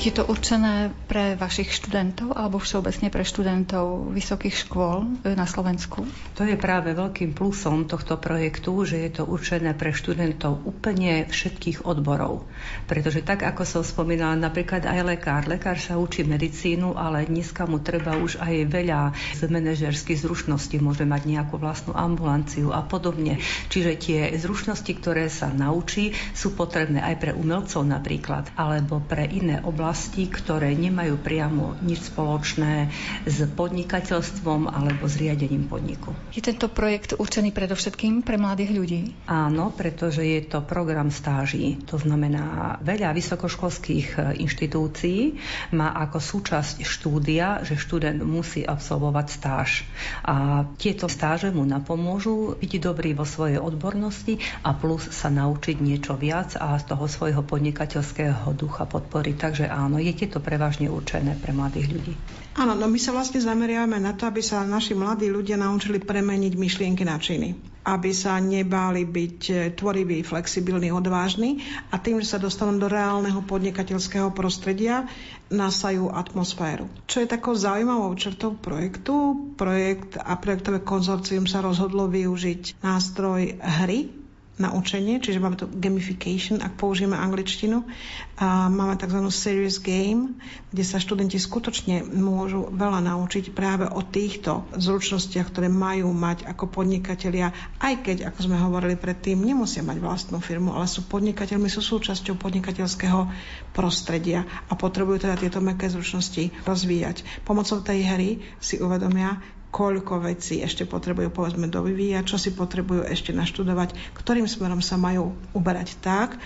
[0.00, 6.08] Je to určené pre vašich študentov alebo všeobecne pre študentov vysokých škôl e, na Slovensku?
[6.40, 11.84] To je práve veľkým plusom tohto projektu, že je to určené pre študentov úplne všetkých
[11.84, 12.48] odborov.
[12.88, 15.44] Pretože tak, ako som spomínala, napríklad aj lekár.
[15.44, 20.80] Lekár sa učí medicínu, ale dneska mu treba už aj veľa z manažerských zručností.
[20.80, 23.36] Môže mať nejakú vlastnú ambulanciu a podobne.
[23.68, 29.60] Čiže tie zručnosti, ktoré sa naučí, sú potrebné aj pre umelcov napríklad, alebo pre iné
[29.60, 32.94] oblasti oblasti, ktoré nemajú priamo nič spoločné
[33.26, 36.14] s podnikateľstvom alebo s riadením podniku.
[36.30, 39.00] Je tento projekt určený predovšetkým pre mladých ľudí?
[39.26, 41.74] Áno, pretože je to program stáží.
[41.90, 45.34] To znamená, veľa vysokoškolských inštitúcií
[45.74, 49.82] má ako súčasť štúdia, že študent musí absolvovať stáž.
[50.22, 56.14] A tieto stáže mu napomôžu byť dobrý vo svojej odbornosti a plus sa naučiť niečo
[56.14, 59.34] viac a z toho svojho podnikateľského ducha podporiť.
[59.34, 62.14] Takže áno, je to prevažne určené pre mladých ľudí.
[62.58, 66.52] Áno, no my sa vlastne zameriavame na to, aby sa naši mladí ľudia naučili premeniť
[66.58, 72.38] myšlienky na činy aby sa nebáli byť e, tvoriví, flexibilní, odvážni a tým, že sa
[72.38, 75.08] dostanú do reálneho podnikateľského prostredia,
[75.48, 76.86] nasajú atmosféru.
[77.08, 84.19] Čo je takou zaujímavou črtou projektu, projekt a projektové konzorcium sa rozhodlo využiť nástroj hry
[84.60, 87.88] na učenie, čiže máme tu gamification, ak použijeme angličtinu.
[88.36, 89.24] A máme tzv.
[89.32, 90.36] serious game,
[90.68, 96.68] kde sa študenti skutočne môžu veľa naučiť práve o týchto zručnostiach, ktoré majú mať ako
[96.68, 101.80] podnikatelia, aj keď, ako sme hovorili predtým, nemusia mať vlastnú firmu, ale sú podnikateľmi, sú
[101.80, 103.32] súčasťou podnikateľského
[103.72, 107.24] prostredia a potrebujú teda tieto meké zručnosti rozvíjať.
[107.48, 108.30] Pomocou tej hry
[108.60, 109.40] si uvedomia,
[109.70, 115.32] koľko vecí ešte potrebujú povedzme dovyvíjať, čo si potrebujú ešte naštudovať, ktorým smerom sa majú
[115.54, 116.36] uberať tak,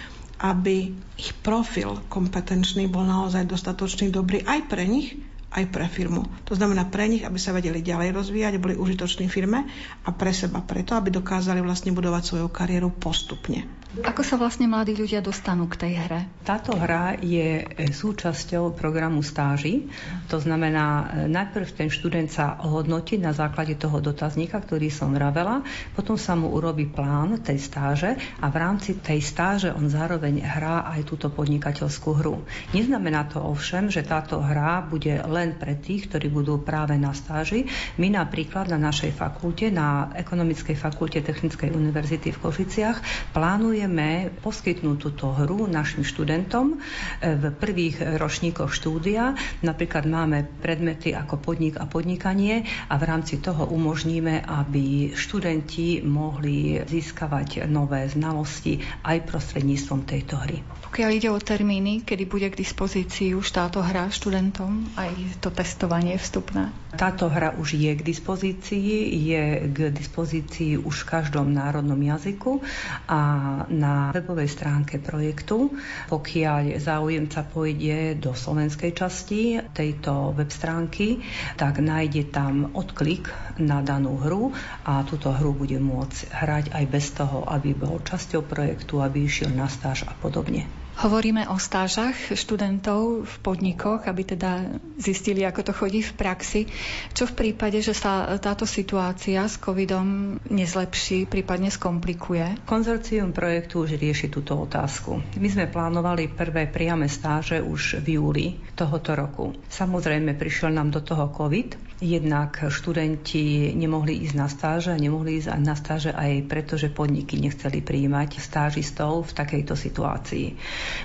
[0.41, 5.17] aby ich profil kompetenčný bol naozaj dostatočný dobrý aj pre nich,
[5.55, 6.27] aj pre firmu.
[6.51, 9.65] To znamená pre nich, aby sa vedeli ďalej rozvíjať, boli užitoční firme
[10.03, 13.84] a pre seba preto, aby dokázali vlastne budovať svoju kariéru postupne.
[14.03, 16.27] Ako sa vlastne mladí ľudia dostanú k tej hre?
[16.43, 17.63] Táto hra je
[17.95, 19.87] súčasťou programu stáži.
[20.35, 25.63] To znamená, najprv ten študent sa hodnotí na základe toho dotazníka, ktorý som vravela,
[25.95, 30.91] potom sa mu urobí plán tej stáže a v rámci tej stáže on zároveň hrá
[30.91, 32.43] aj túto podnikateľskú hru.
[32.75, 37.71] Neznamená to ovšem, že táto hra bude len pre tých, ktorí budú práve na stáži.
[38.03, 44.97] My napríklad na našej fakulte, na Ekonomickej fakulte Technickej univerzity v Košiciach, plánujeme plánujeme poskytnúť
[44.97, 46.81] túto hru našim študentom
[47.21, 49.37] e, v prvých ročníkoch štúdia.
[49.61, 56.81] Napríklad máme predmety ako podnik a podnikanie a v rámci toho umožníme, aby študenti mohli
[56.81, 60.65] získavať nové znalosti aj prostredníctvom tejto hry.
[60.95, 66.15] Pokiaľ ide o termíny, kedy bude k dispozícii už táto hra študentom, aj to testovanie
[66.15, 66.71] vstupné?
[66.95, 72.63] Táto hra už je k dispozícii, je k dispozícii už v každom národnom jazyku
[73.11, 73.21] a
[73.67, 75.75] na webovej stránke projektu.
[76.15, 81.19] Pokiaľ záujemca pôjde do slovenskej časti tejto web stránky,
[81.59, 84.55] tak nájde tam odklik na danú hru
[84.87, 89.51] a túto hru bude môcť hrať aj bez toho, aby bol časťou projektu, aby išiel
[89.51, 90.84] na stáž a podobne.
[90.95, 96.71] Hovoríme o stážach študentov v podnikoch, aby teda zistili, ako to chodí v praxi.
[97.11, 102.63] Čo v prípade, že sa táto situácia s covidom nezlepší, prípadne skomplikuje?
[102.63, 105.19] Konzorcium projektu už rieši túto otázku.
[105.35, 108.47] My sme plánovali prvé priame stáže už v júli
[108.79, 109.51] tohoto roku.
[109.67, 111.75] Samozrejme, prišiel nám do toho covid,
[112.05, 117.81] Jednak študenti nemohli ísť na stáže, nemohli ísť na stáže aj preto, že podniky nechceli
[117.81, 120.59] príjmať stážistov v takejto situácii.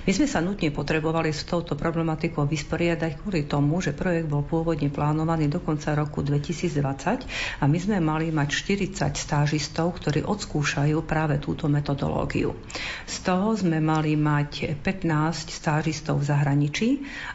[0.04, 4.92] My sme sa nutne potrebovali s touto problematikou vysporiadať kvôli tomu, že projekt bol pôvodne
[4.92, 7.24] plánovaný do konca roku 2020
[7.60, 8.48] a my sme mali mať
[8.92, 12.52] 40 stážistov, ktorí odskúšajú práve túto metodológiu.
[13.08, 16.88] Z toho sme mali mať 15 stážistov v zahraničí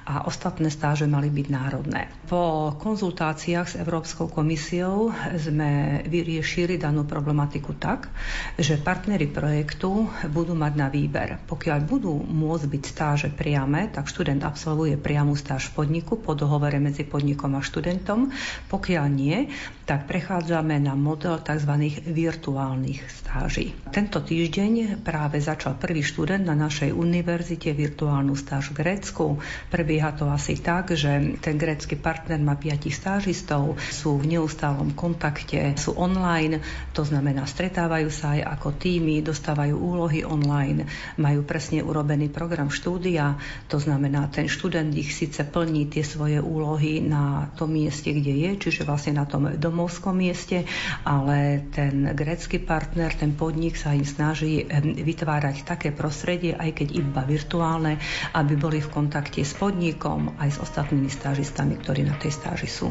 [0.06, 2.14] a ostatné stáže mali byť národné.
[2.30, 8.12] Po konzultácii diskusiách s Európskou komisiou sme vyriešili danú problematiku tak,
[8.60, 11.40] že partnery projektu budú mať na výber.
[11.48, 16.78] Pokiaľ budú môcť byť stáže priame, tak študent absolvuje priamu stáž v podniku po dohovore
[16.84, 18.36] medzi podnikom a študentom.
[18.68, 19.48] Pokiaľ nie,
[19.86, 21.72] tak prechádzame na model tzv.
[22.04, 23.78] virtuálnych stáží.
[23.94, 29.38] Tento týždeň práve začal prvý študent na našej univerzite virtuálnu stáž v Grécku.
[29.70, 35.78] Prebieha to asi tak, že ten grécky partner má piatich stážistov, sú v neustálom kontakte,
[35.78, 36.66] sú online,
[36.98, 40.90] to znamená stretávajú sa aj ako týmy, dostávajú úlohy online,
[41.22, 47.02] majú presne urobený program štúdia, to znamená, ten študent ich síce plní tie svoje úlohy
[47.02, 50.64] na tom mieste, kde je, čiže vlastne na tom domovskom mieste,
[51.04, 54.66] ale ten grécky partner, ten podnik sa im snaží
[55.02, 57.98] vytvárať také prostredie, aj keď iba virtuálne,
[58.34, 62.90] aby boli v kontakte s podnikom aj s ostatnými stážistami, ktorí na tej stáži sú.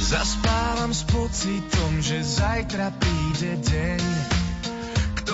[0.00, 4.02] Zaspávam s pocitom, že zajtra príde deň,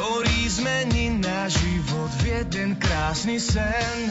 [0.07, 4.07] ktorý zmení náš život v jeden krásny sen.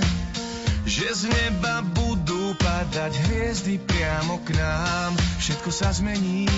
[0.84, 5.16] Že z neba budú padať hviezdy priamo k nám.
[5.39, 6.52] Všetko sa zmení,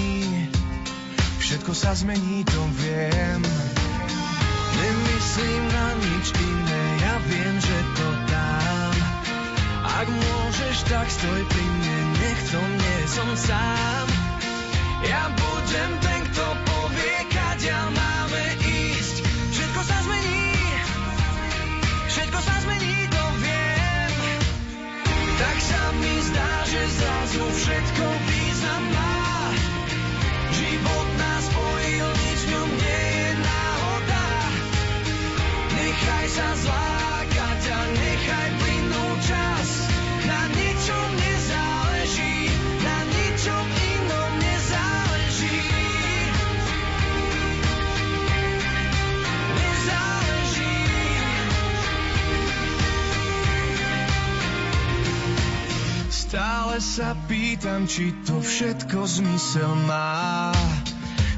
[1.38, 3.46] všetko sa zmení, to viem.
[4.74, 8.96] Nemyslím na nič iné, ja viem, že to dám.
[9.86, 14.06] Ak môžeš, tak stoj pri mne, nech to nie som sám.
[15.06, 18.17] Ja budem ten, kto povie, kadia máme ísť.
[27.36, 29.52] Všetko význam má.
[30.56, 34.26] Život nás spojil, nič v ňom nie je náhoda.
[35.76, 36.87] Nechaj sa zlákať
[56.78, 60.54] Stále sa pýtam, či to všetko zmysel má.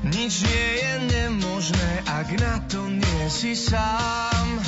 [0.03, 4.59] Nič nie je nemožné, ak na to nie si sám.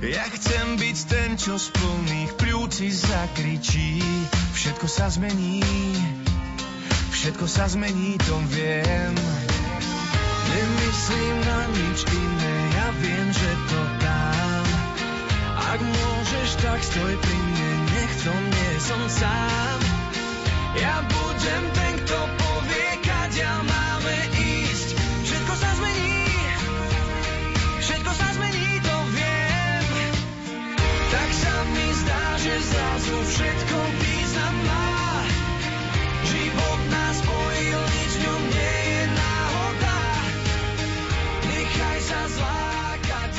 [0.00, 4.00] Ja chcem byť ten, čo z plných pľúci zakričí.
[4.56, 5.60] Všetko sa zmení,
[7.12, 9.12] všetko sa zmení, to viem.
[10.48, 14.66] Nemyslím na nič iné, ja viem, že to dám.
[15.68, 19.93] Ak môžeš, tak stoj pri mne, nech to nie som sám.
[20.74, 24.88] Ja budem ten, kto povie, kadeľ máme ísť.
[25.22, 26.18] Všetko sa zmení,
[27.78, 30.12] všetko sa zmení, to viem.
[31.14, 34.90] Tak sa mi zdá, že zrazu všetko význam má.
[36.26, 39.96] Život nás spojil, nič ňom nie je náhoda.
[41.54, 43.32] Nechaj sa zlákať.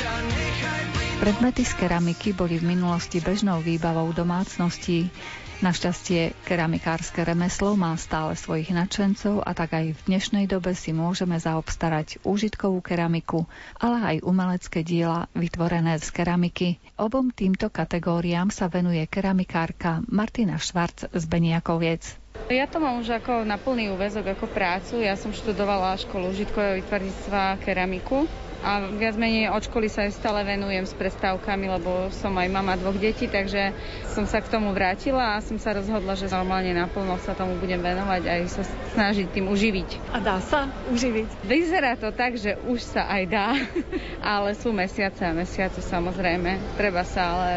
[1.20, 5.12] Predmety z keramiky boli v minulosti bežnou výbavou domácností.
[5.56, 11.40] Našťastie keramikárske remeslo má stále svojich nadšencov a tak aj v dnešnej dobe si môžeme
[11.40, 13.48] zaobstarať úžitkovú keramiku,
[13.80, 16.68] ale aj umelecké diela vytvorené z keramiky.
[17.00, 22.04] Obom týmto kategóriám sa venuje keramikárka Martina Švarc z Beniakoviec.
[22.52, 25.00] Ja to mám už ako na plný úvezok, ako prácu.
[25.00, 28.28] Ja som študovala školu užitkového vytvarníctva keramiku
[28.62, 32.96] a viac menej od školy sa stále venujem s prestávkami, lebo som aj mama dvoch
[32.96, 33.74] detí, takže
[34.12, 37.80] som sa k tomu vrátila a som sa rozhodla, že normálne naplno sa tomu budem
[37.82, 38.62] venovať a aj sa
[38.96, 40.14] snažiť tým uživiť.
[40.14, 41.44] A dá sa uživiť?
[41.44, 43.48] Vyzerá to tak, že už sa aj dá,
[44.36, 46.78] ale sú mesiace a mesiace samozrejme.
[46.80, 47.50] Treba sa ale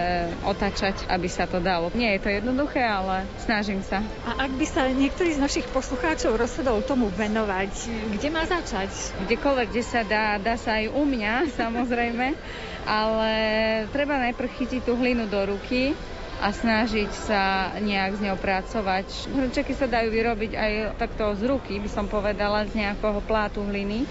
[0.44, 1.94] otačať, aby sa to dalo.
[1.96, 4.04] Nie je to jednoduché, ale snažím sa.
[4.28, 7.72] A ak by sa niektorý z našich poslucháčov rozhodol tomu venovať,
[8.20, 8.92] kde má začať?
[9.26, 12.28] Kdekoľvek, kde sa dá, dá sa aj u mňa, samozrejme,
[12.84, 13.34] ale
[13.94, 15.94] treba najprv chytiť tú hlinu do ruky
[16.40, 17.44] a snažiť sa
[17.84, 19.28] nejak z ňou pracovať.
[19.28, 24.08] Hrnčeky sa dajú vyrobiť aj takto z ruky, by som povedala, z nejakého plátu hliny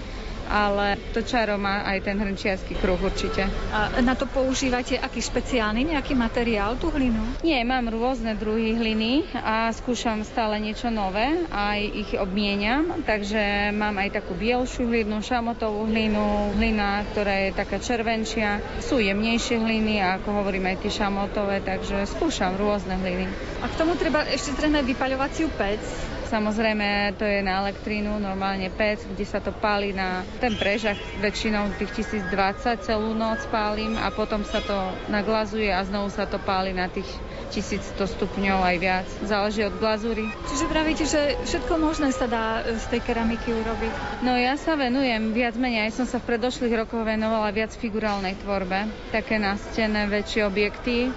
[0.49, 3.45] ale to čaro má aj ten hrnčiarsky kruh určite.
[3.69, 7.21] A na to používate aký špeciálny nejaký materiál, tú hlinu?
[7.45, 14.01] Nie, mám rôzne druhy hliny a skúšam stále niečo nové, aj ich obmieniam, takže mám
[14.01, 18.59] aj takú bielšiu hlinu, šamotovú hlinu, hlina, ktorá je taká červenčia.
[18.81, 23.29] Sú jemnejšie hliny, ako hovorím aj tie šamotové, takže skúšam rôzne hliny.
[23.61, 26.08] A k tomu treba ešte zrejme vypaľovaciu pec.
[26.29, 31.73] Samozrejme, to je na elektrínu, normálne pec, kde sa to páli na ten prežach, väčšinou
[31.81, 34.77] tých 1020 celú noc pálim a potom sa to
[35.09, 37.09] naglazuje a znovu sa to páli na tých
[37.49, 39.07] 1100 stupňov aj viac.
[39.25, 40.29] Záleží od glazúry.
[40.53, 44.21] Čiže pravíte, že všetko možné sa dá z tej keramiky urobiť?
[44.21, 48.37] No ja sa venujem viac menej, aj som sa v predošlých rokoch venovala viac figurálnej
[48.45, 48.85] tvorbe.
[49.09, 51.09] Také nástené väčšie objekty,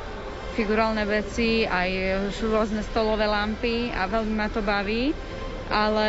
[0.53, 1.91] figurálne veci, aj
[2.41, 5.11] rôzne stolové lampy a veľmi ma to baví.
[5.73, 6.05] Ale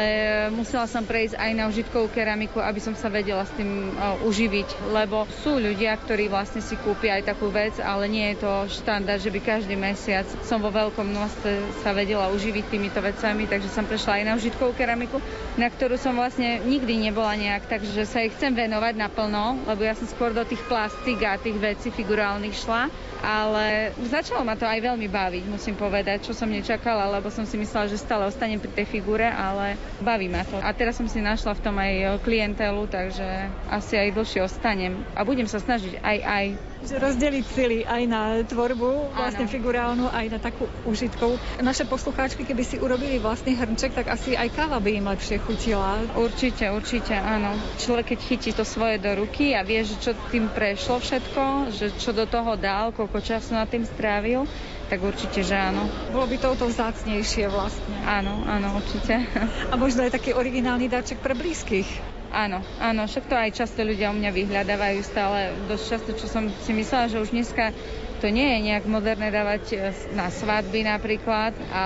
[0.52, 3.96] musela som prejsť aj na užitkovú keramiku, aby som sa vedela s tým
[4.28, 8.52] uživiť, lebo sú ľudia, ktorí vlastne si kúpia aj takú vec, ale nie je to
[8.84, 13.72] štandard, že by každý mesiac som vo veľkom množstve sa vedela uživiť týmito vecami, takže
[13.72, 15.24] som prešla aj na užitkovú keramiku,
[15.56, 19.96] na ktorú som vlastne nikdy nebola nejak, takže sa jej chcem venovať naplno, lebo ja
[19.96, 22.92] som skôr do tých plastik a tých vecí figurálnych šla,
[23.24, 27.56] ale začalo ma to aj veľmi baviť, musím povedať, čo som nečakala, lebo som si
[27.56, 30.60] myslela, že stále ostanem pri tej figure, ale baví ma to.
[30.60, 35.00] A teraz som si našla v tom aj klientelu, takže asi aj dlhšie ostanem.
[35.16, 36.46] A budem sa snažiť aj aj
[36.84, 39.54] že rozdeliť sily aj na tvorbu vlastne ano.
[39.54, 41.40] figurálnu, aj na takú užitkovú.
[41.64, 46.04] Naše poslucháčky, keby si urobili vlastný hrnček, tak asi aj káva by im lepšie chutila.
[46.14, 47.56] Určite, určite, áno.
[47.80, 51.96] Človek, keď chytí to svoje do ruky a vie, že čo tým prešlo všetko, že
[51.96, 54.46] čo do toho dal, koľko času na tým strávil,
[54.92, 55.90] tak určite, že áno.
[56.14, 57.98] Bolo by to o to vzácnejšie vlastne.
[58.06, 59.26] Áno, áno, určite.
[59.72, 62.13] A možno aj taký originálny darček pre blízkych.
[62.34, 65.54] Áno, áno, však to aj často ľudia u mňa vyhľadávajú stále.
[65.70, 67.70] Dosť často, čo som si myslela, že už dneska
[68.18, 69.76] to nie je nejak moderné dávať e,
[70.18, 71.82] na svadby napríklad a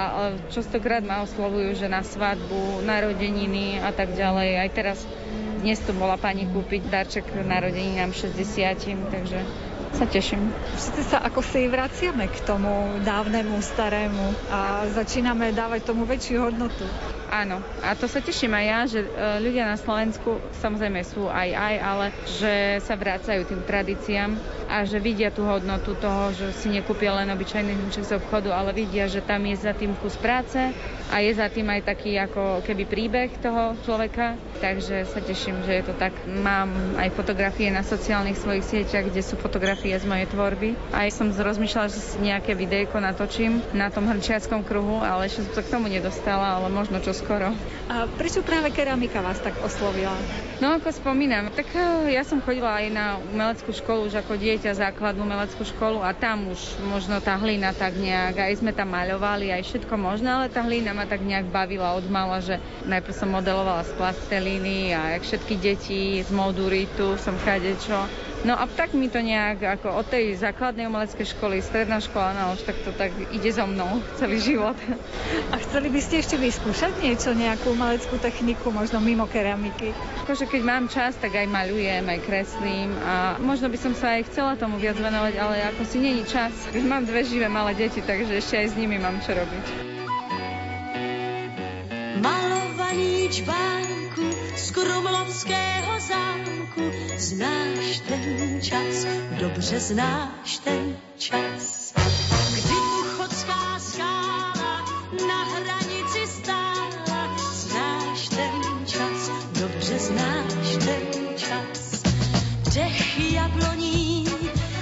[0.48, 4.50] častokrát ma oslovujú, že na svadbu, narodeniny a tak ďalej.
[4.56, 5.04] Aj teraz
[5.60, 8.40] dnes tu bola pani kúpiť darček narodeninám 60,
[9.12, 9.44] takže
[9.98, 10.54] sa teším.
[10.78, 16.86] Všetci sa ako si vraciame k tomu dávnemu, starému a začíname dávať tomu väčšiu hodnotu.
[17.28, 19.10] Áno, a to sa teším aj ja, že e,
[19.44, 22.06] ľudia na Slovensku samozrejme sú aj aj, ale
[22.40, 22.54] že
[22.86, 24.32] sa vracajú tým tradíciám
[24.72, 28.72] a že vidia tú hodnotu toho, že si nekúpia len obyčajný hnuček z obchodu, ale
[28.72, 30.72] vidia, že tam je za tým kus práce
[31.08, 35.80] a je za tým aj taký ako keby príbeh toho človeka, takže sa teším, že
[35.80, 36.16] je to tak.
[36.28, 40.76] Mám aj fotografie na sociálnych svojich sieťach, kde sú fotografie z mojej tvorby.
[40.92, 45.54] Aj som rozmýšľala, že si nejaké videjko natočím na tom hrčiackom kruhu, ale ešte som
[45.56, 47.56] sa k tomu nedostala, ale možno čo skoro.
[47.88, 50.16] A prečo práve keramika vás tak oslovila?
[50.58, 54.74] No ako spomínam, tak eh, ja som chodila aj na umeleckú školu už ako dieťa,
[54.74, 59.54] základnú umeleckú školu a tam už možno tá hlina tak nejak, aj sme tam maľovali,
[59.54, 62.58] aj všetko možné, ale tá hlina ma tak nejak bavila od mala, že
[62.90, 68.64] najprv som modelovala z plastelíny a jak všetky deti z moduritu som kadečo No a
[68.64, 72.80] tak mi to nejak ako od tej základnej umeleckej školy, stredná škola, no už tak
[72.80, 74.80] to tak ide so mnou celý život.
[75.52, 79.92] A chceli by ste ešte vyskúšať niečo, nejakú umeleckú techniku, možno mimo keramiky?
[80.24, 84.32] Akože keď mám čas, tak aj maľujem, aj kreslím a možno by som sa aj
[84.32, 86.56] chcela tomu viac venovať, ale ako si není čas.
[86.72, 89.98] Mám dve živé malé deti, takže ešte aj s nimi mám čo robiť.
[92.98, 94.26] Malovaný čbánku
[94.58, 96.82] z Krumlovského zámku
[97.18, 99.06] Znáš ten čas,
[99.38, 101.94] dobře znáš ten čas.
[102.58, 104.82] Kdy uchodská skála
[105.28, 109.30] na hranici stála, znáš ten čas,
[109.62, 112.02] dobře znáš ten čas.
[112.74, 114.26] Dech jabloní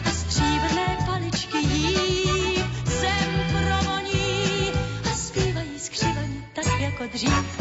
[0.05, 4.71] a stříbrné paličky jí zem provoní
[5.03, 7.54] a zpívají skřivaní tak jako dřív.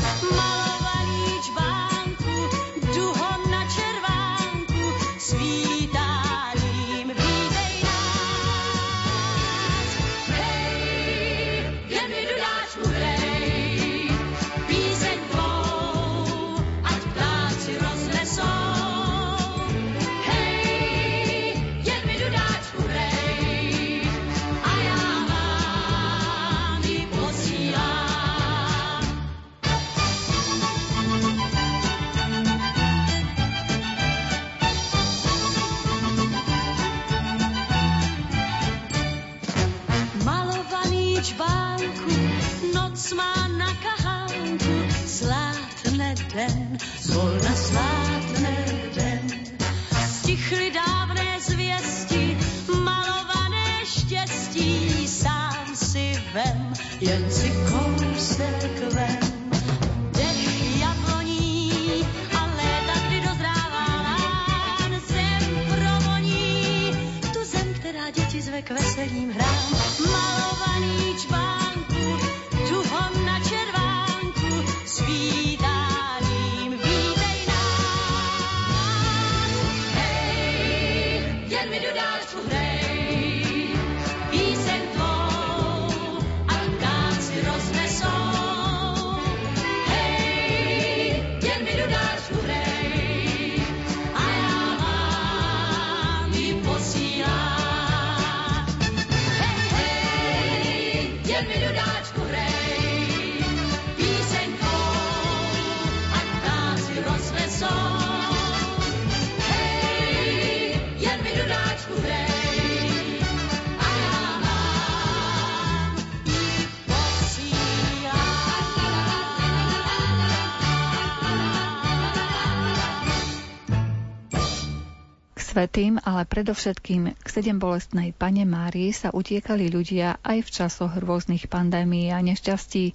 [125.64, 131.48] Svetým, ale predovšetkým k sedem bolestnej pane Márii sa utiekali ľudia aj v časoch rôznych
[131.48, 132.92] pandémií a nešťastí.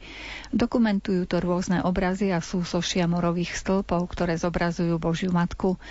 [0.54, 5.82] Dokumentujú to rôzne obrazy a súsošia morových stĺpov, ktoré zobrazujú Božiu Matku.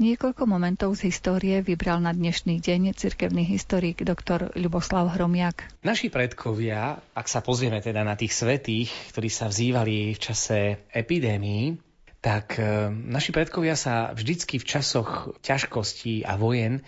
[0.00, 4.56] Niekoľko momentov z histórie vybral na dnešný deň cirkevný historik dr.
[4.56, 5.84] Ľuboslav Hromiak.
[5.84, 11.91] Naši predkovia, ak sa pozrieme teda na tých svetých, ktorí sa vzývali v čase epidémií,
[12.22, 16.86] tak e, naši predkovia sa vždycky v časoch ťažkostí a vojen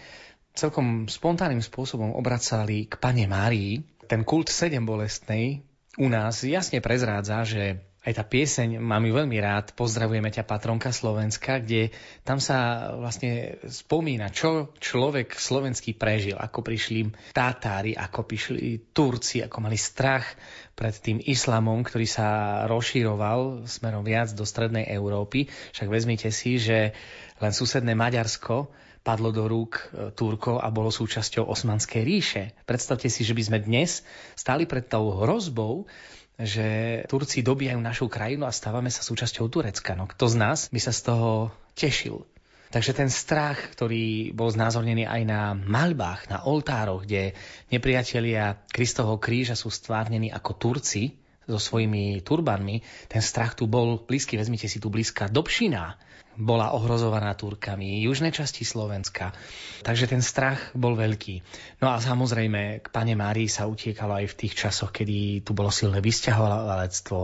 [0.55, 3.83] celkom spontánnym spôsobom obracali k Pane Márii.
[4.07, 5.67] Ten kult sedem bolestnej
[5.99, 10.93] u nás jasne prezrádza, že aj tá pieseň, mám ju veľmi rád, pozdravujeme ťa patronka
[10.93, 11.89] Slovenska, kde
[12.21, 19.57] tam sa vlastne spomína, čo človek slovenský prežil, ako prišli Tátári, ako prišli Turci, ako
[19.65, 20.37] mali strach
[20.77, 22.29] pred tým islamom, ktorý sa
[22.69, 25.49] rozšíroval smerom viac do strednej Európy.
[25.73, 26.93] Však vezmite si, že
[27.41, 28.69] len susedné Maďarsko
[29.05, 29.83] padlo do rúk e,
[30.17, 32.43] Turkov a bolo súčasťou Osmanskej ríše.
[32.65, 34.01] Predstavte si, že by sme dnes
[34.33, 35.85] stali pred tou hrozbou,
[36.39, 39.95] že Turci dobijajú našu krajinu a stávame sa súčasťou Turecka.
[39.95, 42.27] No kto z nás by sa z toho tešil?
[42.75, 47.39] Takže ten strach, ktorý bol znázornený aj na maľbách, na oltároch, kde
[47.71, 51.15] nepriatelia Kristovho kríža sú stvárnení ako Turci
[51.47, 54.35] so svojimi turbanmi, ten strach tu bol blízky.
[54.35, 55.95] Vezmite si tu blízka Dobšina,
[56.37, 59.31] bola ohrozovaná Turkami, južné časti Slovenska.
[59.87, 61.41] Takže ten strach bol veľký.
[61.79, 65.71] No a samozrejme k pane Márii sa utiekalo aj v tých časoch, kedy tu bolo
[65.71, 67.19] silné vysťahovalectvo,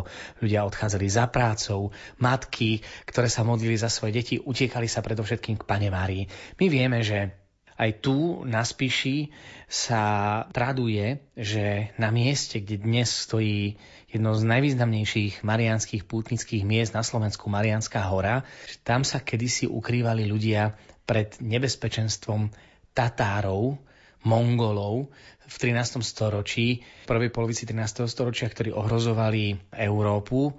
[0.45, 1.91] ľudia odchádzali za prácou,
[2.23, 6.29] matky, ktoré sa modlili za svoje deti, utiekali sa predovšetkým k pane Márii.
[6.63, 7.41] My vieme, že
[7.81, 9.33] aj tu na Spiši
[9.65, 13.81] sa traduje, že na mieste, kde dnes stojí
[14.11, 18.43] jedno z najvýznamnejších marianských pútnických miest na Slovensku, Marianská hora,
[18.83, 20.75] tam sa kedysi ukrývali ľudia
[21.07, 22.51] pred nebezpečenstvom
[22.95, 23.79] Tatárov,
[24.27, 25.09] Mongolov
[25.51, 26.03] v 13.
[26.05, 28.05] storočí, v prvej polovici 13.
[28.11, 30.55] storočia, ktorí ohrozovali Európu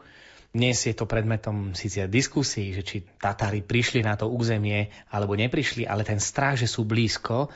[0.51, 5.87] dnes je to predmetom síce diskusí, že či Tatári prišli na to územie alebo neprišli,
[5.87, 7.47] ale ten strach, že sú blízko,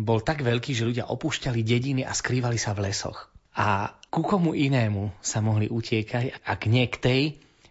[0.00, 3.28] bol tak veľký, že ľudia opúšťali dediny a skrývali sa v lesoch.
[3.52, 7.22] A ku komu inému sa mohli utiekať, ak nie k tej,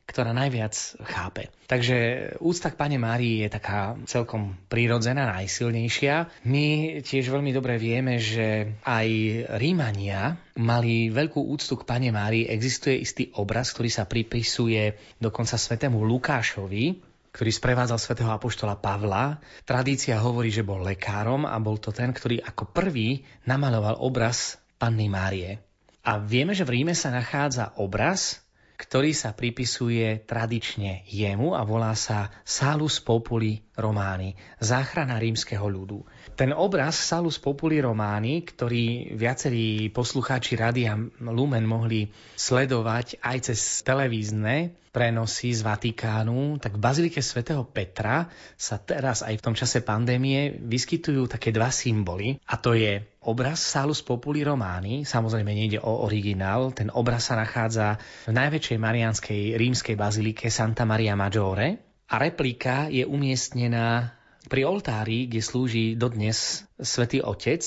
[0.09, 0.73] ktorá najviac
[1.05, 1.53] chápe.
[1.69, 1.97] Takže
[2.43, 6.43] úcta k Pane Márii je taká celkom prírodzená, najsilnejšia.
[6.49, 9.07] My tiež veľmi dobre vieme, že aj
[9.55, 12.49] Rímania mali veľkú úctu k Pane Márii.
[12.49, 16.99] Existuje istý obraz, ktorý sa pripisuje dokonca svetému Lukášovi,
[17.31, 19.39] ktorý sprevádzal svätého apoštola Pavla.
[19.63, 25.07] Tradícia hovorí, že bol lekárom a bol to ten, ktorý ako prvý namaloval obraz Panny
[25.07, 25.70] Márie.
[26.01, 28.41] A vieme, že v Ríme sa nachádza obraz,
[28.81, 36.01] ktorý sa pripisuje tradične jemu a volá sa Salus Populi Románi, záchrana rímskeho ľudu.
[36.33, 44.73] Ten obraz Salus Populi Románi, ktorý viacerí poslucháči Radia Lumen mohli sledovať aj cez televízne
[44.89, 48.25] prenosy z Vatikánu, tak v Bazilike svätého Petra
[48.57, 53.61] sa teraz aj v tom čase pandémie vyskytujú také dva symboly a to je obraz
[53.61, 59.93] Salus Populi Románi, samozrejme nejde o originál, ten obraz sa nachádza v najväčšej marianskej rímskej
[59.93, 64.17] bazilike Santa Maria Maggiore a replika je umiestnená
[64.49, 67.61] pri oltári, kde slúži dodnes svätý Otec,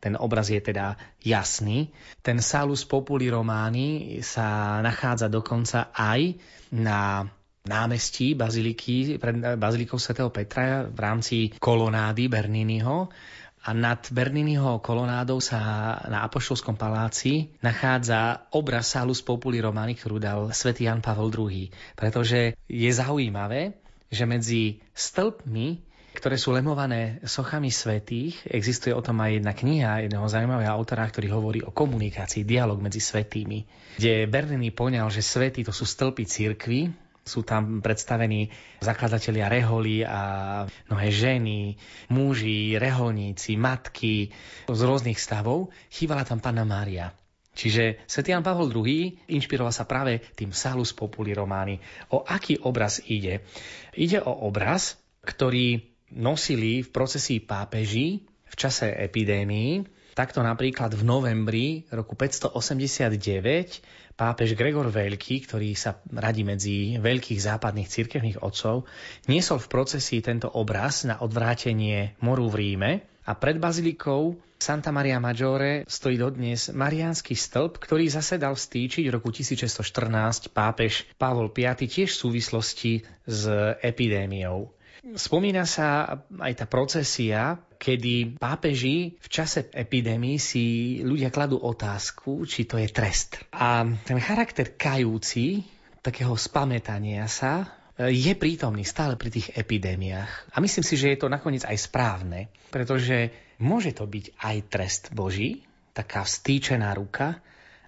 [0.00, 1.88] ten obraz je teda jasný.
[2.20, 6.36] Ten Salus Populi Románi sa nachádza dokonca aj
[6.76, 7.24] na
[7.64, 13.08] námestí baziliky, pred bazilikou svätého Petra v rámci kolonády Berniniho
[13.64, 20.52] a nad Berniniho kolonádou sa na Apoštolskom paláci nachádza obraz Salus Populi Romani, ktorú dal
[20.52, 21.72] svätý Jan Pavel II.
[21.96, 23.80] Pretože je zaujímavé,
[24.12, 28.38] že medzi stĺpmi ktoré sú lemované sochami svetých.
[28.46, 33.02] Existuje o tom aj jedna kniha jedného zaujímavého autora, ktorý hovorí o komunikácii, dialog medzi
[33.02, 33.66] svetými,
[33.98, 36.94] kde Bernini poňal, že svety to sú stĺpy cirkvy,
[37.24, 38.52] sú tam predstavení
[38.84, 40.62] zakladatelia reholi a
[40.92, 41.80] mnohé ženy,
[42.12, 44.28] muži, reholníci, matky
[44.68, 45.72] z rôznych stavov.
[45.88, 47.10] Chýbala tam Panna Mária.
[47.54, 51.78] Čiže svätý Jan Pavol II inšpiroval sa práve tým Salus Populi Románi.
[52.10, 53.46] O aký obraz ide?
[53.94, 55.80] Ide o obraz, ktorý
[56.12, 59.93] nosili v procesii pápeži v čase epidémii.
[60.14, 67.90] Takto napríklad v novembri roku 589 pápež Gregor Veľký, ktorý sa radí medzi veľkých západných
[67.90, 68.86] cirkevných otcov,
[69.26, 75.18] niesol v procesii tento obraz na odvrátenie moru v Ríme a pred bazilikou Santa Maria
[75.18, 81.66] Maggiore stojí dodnes Mariánsky stĺp, ktorý zasedal v Stýči v roku 1614 pápež Pavol V
[81.74, 83.50] tiež v súvislosti s
[83.82, 84.70] epidémiou.
[85.04, 90.64] Spomína sa aj tá procesia, kedy pápeži v čase epidémii si
[91.04, 93.36] ľudia kladú otázku, či to je trest.
[93.52, 95.68] A ten charakter kajúci,
[96.00, 97.68] takého spamätania sa,
[98.00, 100.56] je prítomný stále pri tých epidémiách.
[100.56, 103.30] A myslím si, že je to nakoniec aj správne, pretože
[103.60, 107.44] môže to byť aj trest Boží, taká vstýčená ruka,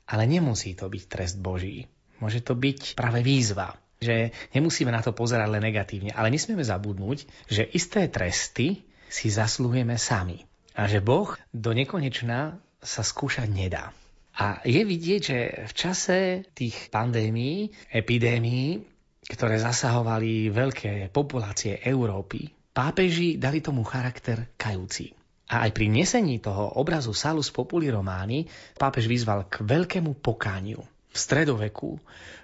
[0.07, 1.89] ale nemusí to byť trest Boží.
[2.21, 7.49] Môže to byť práve výzva že nemusíme na to pozerať len negatívne, ale nesmieme zabudnúť,
[7.49, 10.45] že isté tresty si zaslúhujeme sami.
[10.77, 13.97] A že Boh do nekonečna sa skúšať nedá.
[14.37, 16.19] A je vidieť, že v čase
[16.53, 18.85] tých pandémií, epidémií,
[19.27, 25.17] ktoré zasahovali veľké populácie Európy, pápeži dali tomu charakter kajúci.
[25.47, 28.45] A aj pri nesení toho obrazu Salus Populi Románi
[28.77, 30.83] pápež vyzval k veľkému pokániu.
[30.85, 31.97] V stredoveku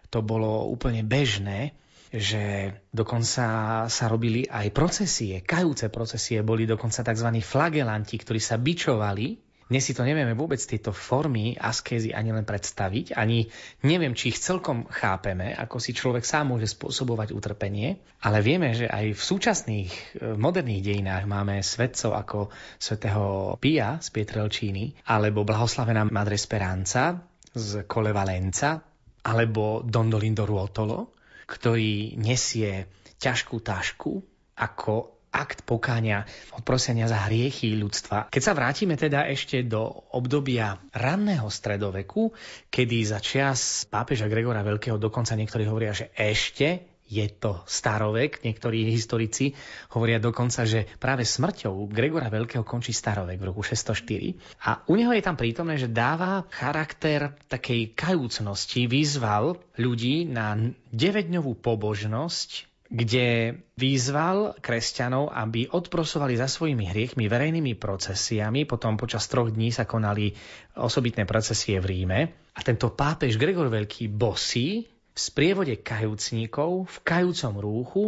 [0.08, 1.76] to bolo úplne bežné,
[2.12, 3.46] že dokonca
[3.88, 7.28] sa robili aj procesie, kajúce procesie, boli dokonca tzv.
[7.40, 13.16] flagelanti, ktorí sa bičovali dnes si to nevieme vôbec tieto formy askézy ani len predstaviť,
[13.16, 13.48] ani
[13.88, 18.84] neviem, či ich celkom chápeme, ako si človek sám môže spôsobovať utrpenie, ale vieme, že
[18.84, 20.00] aj v súčasných e,
[20.36, 22.38] moderných dejinách máme svetcov ako
[22.76, 27.24] svätého Pia z Pietrelčíny, alebo blahoslavená Madre Speranza
[27.56, 28.76] z Kolevalenca,
[29.24, 31.21] alebo Dondolindo Ruotolo,
[31.53, 32.88] ktorý nesie
[33.20, 34.24] ťažkú tašku
[34.57, 36.28] ako akt pokáňa,
[36.61, 38.28] odprosenia za hriechy ľudstva.
[38.28, 39.80] Keď sa vrátime teda ešte do
[40.12, 42.36] obdobia ranného stredoveku,
[42.68, 48.40] kedy za čias pápeža Gregora Veľkého dokonca niektorí hovoria, že ešte je to starovek.
[48.40, 49.52] Niektorí historici
[49.92, 54.64] hovoria dokonca, že práve smrťou Gregora Veľkého končí starovek v roku 604.
[54.64, 60.56] A u neho je tam prítomné, že dáva charakter takej kajúcnosti, vyzval ľudí na
[60.88, 68.68] 9-dňovú pobožnosť kde vyzval kresťanov, aby odprosovali za svojimi hriechmi verejnými procesiami.
[68.68, 70.36] Potom počas troch dní sa konali
[70.76, 72.20] osobitné procesie v Ríme.
[72.52, 78.06] A tento pápež Gregor Veľký bosí v sprievode kajúcníkov v kajúcom rúchu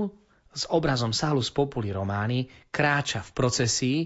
[0.55, 3.98] s obrazom Salus Populi Romány kráča v procesii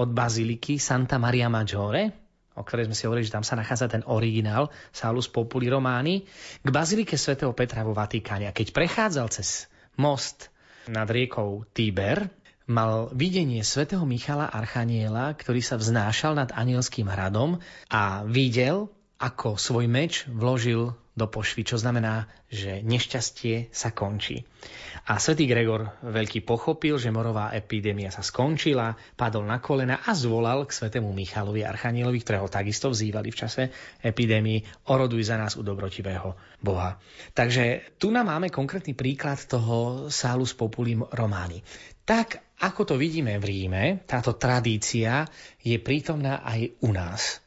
[0.00, 2.12] od baziliky Santa Maria Maggiore,
[2.56, 6.24] o ktorej sme si hovorili, že tam sa nachádza ten originál Salus Populi Romány,
[6.64, 8.48] k bazilike svätého Petra vo Vatikáne.
[8.48, 9.68] A keď prechádzal cez
[10.00, 10.48] most
[10.88, 12.32] nad riekou Tiber,
[12.66, 17.60] mal videnie svätého Michala Archaniela, ktorý sa vznášal nad anielským hradom
[17.92, 24.44] a videl, ako svoj meč vložil do pošvy, čo znamená, že nešťastie sa končí.
[25.08, 30.68] A svätý Gregor veľký pochopil, že morová epidémia sa skončila, padol na kolena a zvolal
[30.68, 33.62] k svätému Michalovi Archanielovi, ktorého takisto vzývali v čase
[34.04, 37.00] epidémii, oroduj za nás u dobrotivého Boha.
[37.32, 41.64] Takže tu nám máme konkrétny príklad toho Salus Populi Románi.
[42.04, 45.24] Tak, ako to vidíme v Ríme, táto tradícia
[45.64, 47.45] je prítomná aj u nás.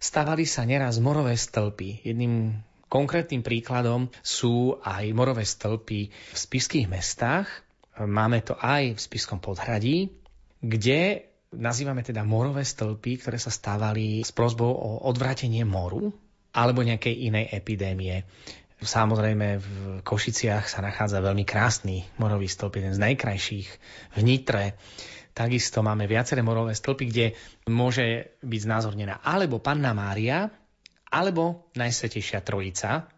[0.00, 2.08] Stavali sa neraz morové stĺpy.
[2.08, 2.56] Jedným
[2.90, 7.46] Konkrétnym príkladom sú aj morové stĺpy v spiských mestách.
[8.02, 10.10] Máme to aj v spiskom podhradí,
[10.58, 16.10] kde nazývame teda morové stĺpy, ktoré sa stávali s prozbou o odvrátenie moru
[16.50, 18.26] alebo nejakej inej epidémie.
[18.82, 19.68] Samozrejme v
[20.02, 23.68] Košiciach sa nachádza veľmi krásny morový stĺp, jeden z najkrajších
[24.16, 24.74] v Nitre.
[25.30, 27.26] Takisto máme viaceré morové stĺpy, kde
[27.70, 30.50] môže byť znázornená alebo Panna Mária,
[31.10, 33.10] alebo Najsvetejšia Trojica,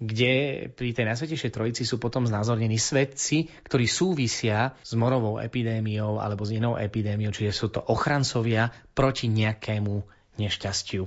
[0.00, 6.46] kde pri tej Najsvetejšej Trojici sú potom znázornení svetci, ktorí súvisia s morovou epidémiou alebo
[6.46, 11.04] s inou epidémiou, čiže sú to ochrancovia proti nejakému nešťastiu.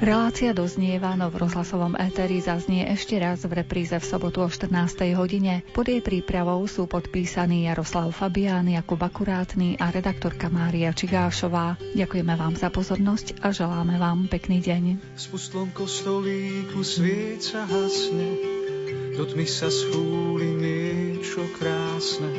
[0.00, 5.12] Relácia doznieva, no v rozhlasovom éteri zaznie ešte raz v repríze v sobotu o 14.
[5.12, 5.60] hodine.
[5.76, 11.76] Pod jej prípravou sú podpísaní Jaroslav Fabián, Jakub Akurátny a redaktorka Mária Čigášová.
[11.92, 14.84] Ďakujeme vám za pozornosť a želáme vám pekný deň.
[15.20, 18.40] S pustlom kostolíku svieca hasne,
[19.20, 22.32] do tmy sa schúli niečo krásne,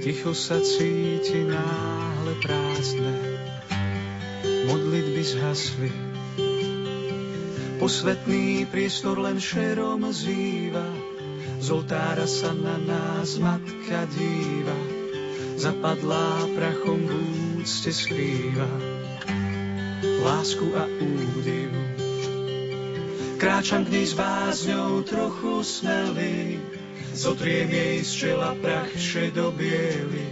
[0.00, 3.35] ticho sa cíti náhle prázdne
[4.66, 5.90] modlitby zhasli.
[7.78, 10.86] Posvetný priestor len šerom zýva,
[11.62, 14.78] z oltára sa na nás matka díva,
[15.54, 17.12] zapadlá prachom v
[17.62, 18.68] úcte skrýva.
[20.26, 21.70] Lásku a údiv.
[23.36, 26.58] Kráčam k nej s bázňou trochu smelý,
[27.12, 30.26] zotriem jej z čela prach šedobiely,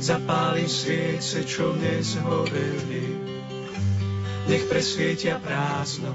[0.00, 3.31] zapálim sviece, čo nezhoreli
[4.50, 6.14] nech presvietia prázdno